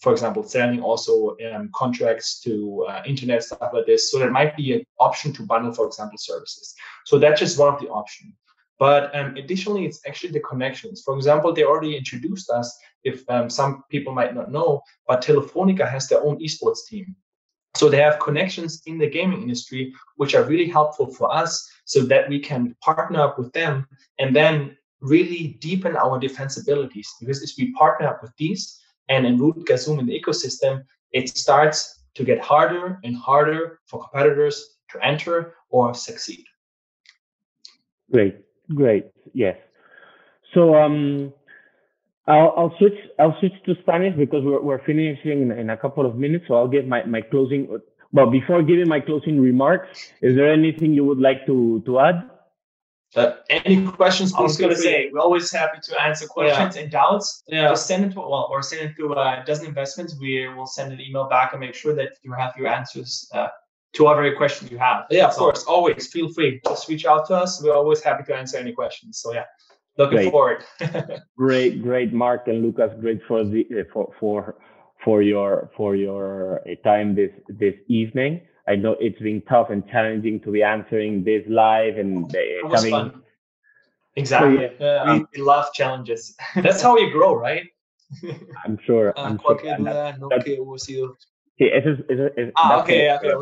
[0.00, 4.10] for example, selling also um, contracts to uh, internet stuff like this.
[4.10, 6.74] So there might be an option to bundle, for example, services.
[7.06, 8.34] So that's just one of the options.
[8.78, 11.02] But um, additionally, it's actually the connections.
[11.02, 12.76] For example, they already introduced us.
[13.04, 17.16] If um, some people might not know, but Telefonica has their own esports team.
[17.76, 22.00] So they have connections in the gaming industry, which are really helpful for us, so
[22.06, 23.86] that we can partner up with them
[24.18, 27.06] and then really deepen our defensibilities.
[27.20, 32.04] Because if we partner up with these, and enroot Gazoom in the ecosystem, it starts
[32.14, 36.44] to get harder and harder for competitors to enter or succeed.
[38.10, 38.36] Great,
[38.74, 39.56] great, yes.
[40.54, 41.32] So um,
[42.26, 42.98] I'll, I'll switch.
[43.18, 46.46] I'll switch to Spanish because we're, we're finishing in, in a couple of minutes.
[46.48, 47.80] So I'll give my, my closing.
[48.12, 52.30] Well, before giving my closing remarks, is there anything you would like to to add?
[53.14, 54.34] Uh, any questions?
[54.34, 56.82] I was going to say we're always happy to answer questions yeah.
[56.82, 57.44] and doubts.
[57.46, 57.68] Yeah.
[57.68, 60.16] Just send it to well, or send it to uh, Dozen Investments.
[60.20, 63.48] We will send an email back and make sure that you have your answers uh,
[63.94, 65.06] to whatever questions you have.
[65.10, 65.64] Yeah, of course.
[65.64, 66.60] Always feel free.
[66.66, 67.62] Just reach out to us.
[67.62, 69.18] We're always happy to answer any questions.
[69.18, 69.44] So yeah,
[69.98, 70.30] looking great.
[70.30, 70.64] forward.
[71.36, 72.90] great, great, Mark and Lucas.
[73.00, 74.56] Great for the uh, for for
[75.04, 78.42] for your for your uh, time this this evening.
[78.68, 82.90] I know it's been tough and challenging to be answering this live and uh, having.
[82.90, 83.22] Fun.
[84.16, 84.70] Exactly.
[84.78, 86.34] So, yeah, we, we, love challenges.
[86.56, 87.64] That's how you grow, right?
[88.64, 89.12] I'm sure.
[89.16, 89.84] Uh, I'm cualquier sure.
[89.84, 91.16] duda no que hubo sido.
[91.58, 92.00] Sí, eso es.
[92.08, 93.32] Eso es ah, ok, okay, okay.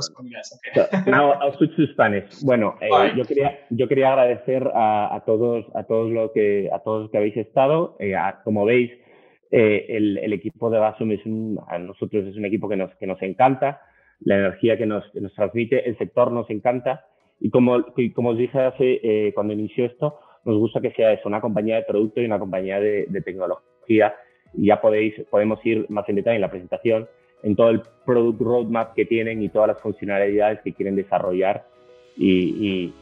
[0.74, 2.42] So, now I'll switch to Spanish.
[2.42, 3.16] Bueno, eh, right.
[3.16, 7.10] yo quería yo quería agradecer a, a, todos a todos lo que a todos los
[7.10, 7.96] que habéis estado.
[7.98, 8.92] Eh, a, como veis,
[9.50, 12.94] eh, el, el, equipo de Basum es un, a nosotros es un equipo que nos
[12.96, 13.80] que nos encanta
[14.20, 17.06] la energía que nos, nos transmite, el sector nos encanta
[17.40, 17.84] y como,
[18.14, 21.76] como os dije hace, eh, cuando inició esto, nos gusta que sea eso, una compañía
[21.76, 24.14] de producto y una compañía de, de, tecnología
[24.54, 27.08] y ya podéis, podemos ir más en detalle en la presentación,
[27.44, 31.64] en todo el product roadmap que tienen y todas las funcionalidades que quieren desarrollar
[32.16, 32.94] y, y,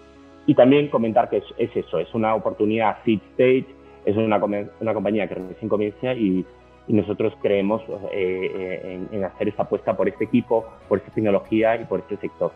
[0.46, 3.66] y también comentar que es, es, eso, es una oportunidad seed stage,
[4.04, 4.38] es una,
[4.80, 6.44] una compañía que recién comienza y
[6.88, 7.82] y nosotros creemos
[8.12, 12.16] eh, eh, en, hacer esta apuesta por este equipo, por esta tecnología y por este
[12.16, 12.52] sector.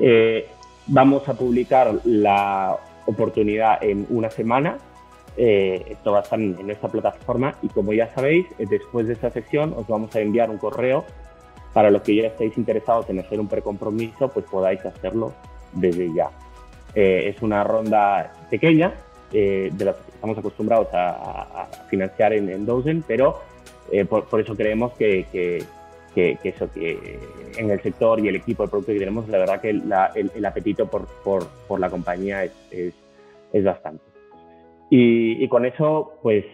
[0.00, 0.46] Eh,
[0.86, 4.78] vamos a publicar la oportunidad en una semana.
[5.36, 9.74] Esto va a estar en, nuestra plataforma y como ya sabéis, después de esta sesión
[9.76, 11.04] os vamos a enviar un correo
[11.72, 15.34] para los que ya estéis interesados en hacer un precompromiso, pues podáis hacerlo
[15.72, 16.30] desde ya.
[16.94, 18.94] es una ronda pequeña,
[19.30, 23.40] de la que estamos acostumbrados a, financiar en, en Dozen, pero
[23.90, 27.20] eh, por, eso creemos que, que, eso, que
[27.56, 30.86] en el sector y el equipo, el producto que tenemos, la verdad que el, apetito
[30.86, 32.94] por, por, por, la compañía es, es,
[33.52, 34.15] es bastante.
[34.90, 36.44] Y, y, con eso, pues,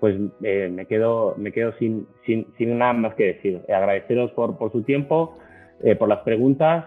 [0.00, 3.62] pues eh, me quedo, me quedo sin, sin, sin, nada más que decir.
[3.68, 5.38] Agradeceros por, por su tiempo,
[5.82, 6.86] eh, por las preguntas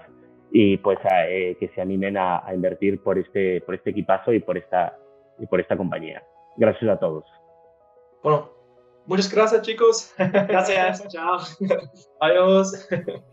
[0.51, 4.39] y pues eh, que se animen a, a, invertir por este, por este equipazo y
[4.39, 4.97] por esta,
[5.39, 6.23] y por esta compañía.
[6.57, 7.25] Gracias a todos.
[8.21, 8.51] Bueno,
[9.07, 10.13] muchas gracias chicos.
[10.17, 11.39] Gracias, chao.
[12.19, 12.87] Adiós.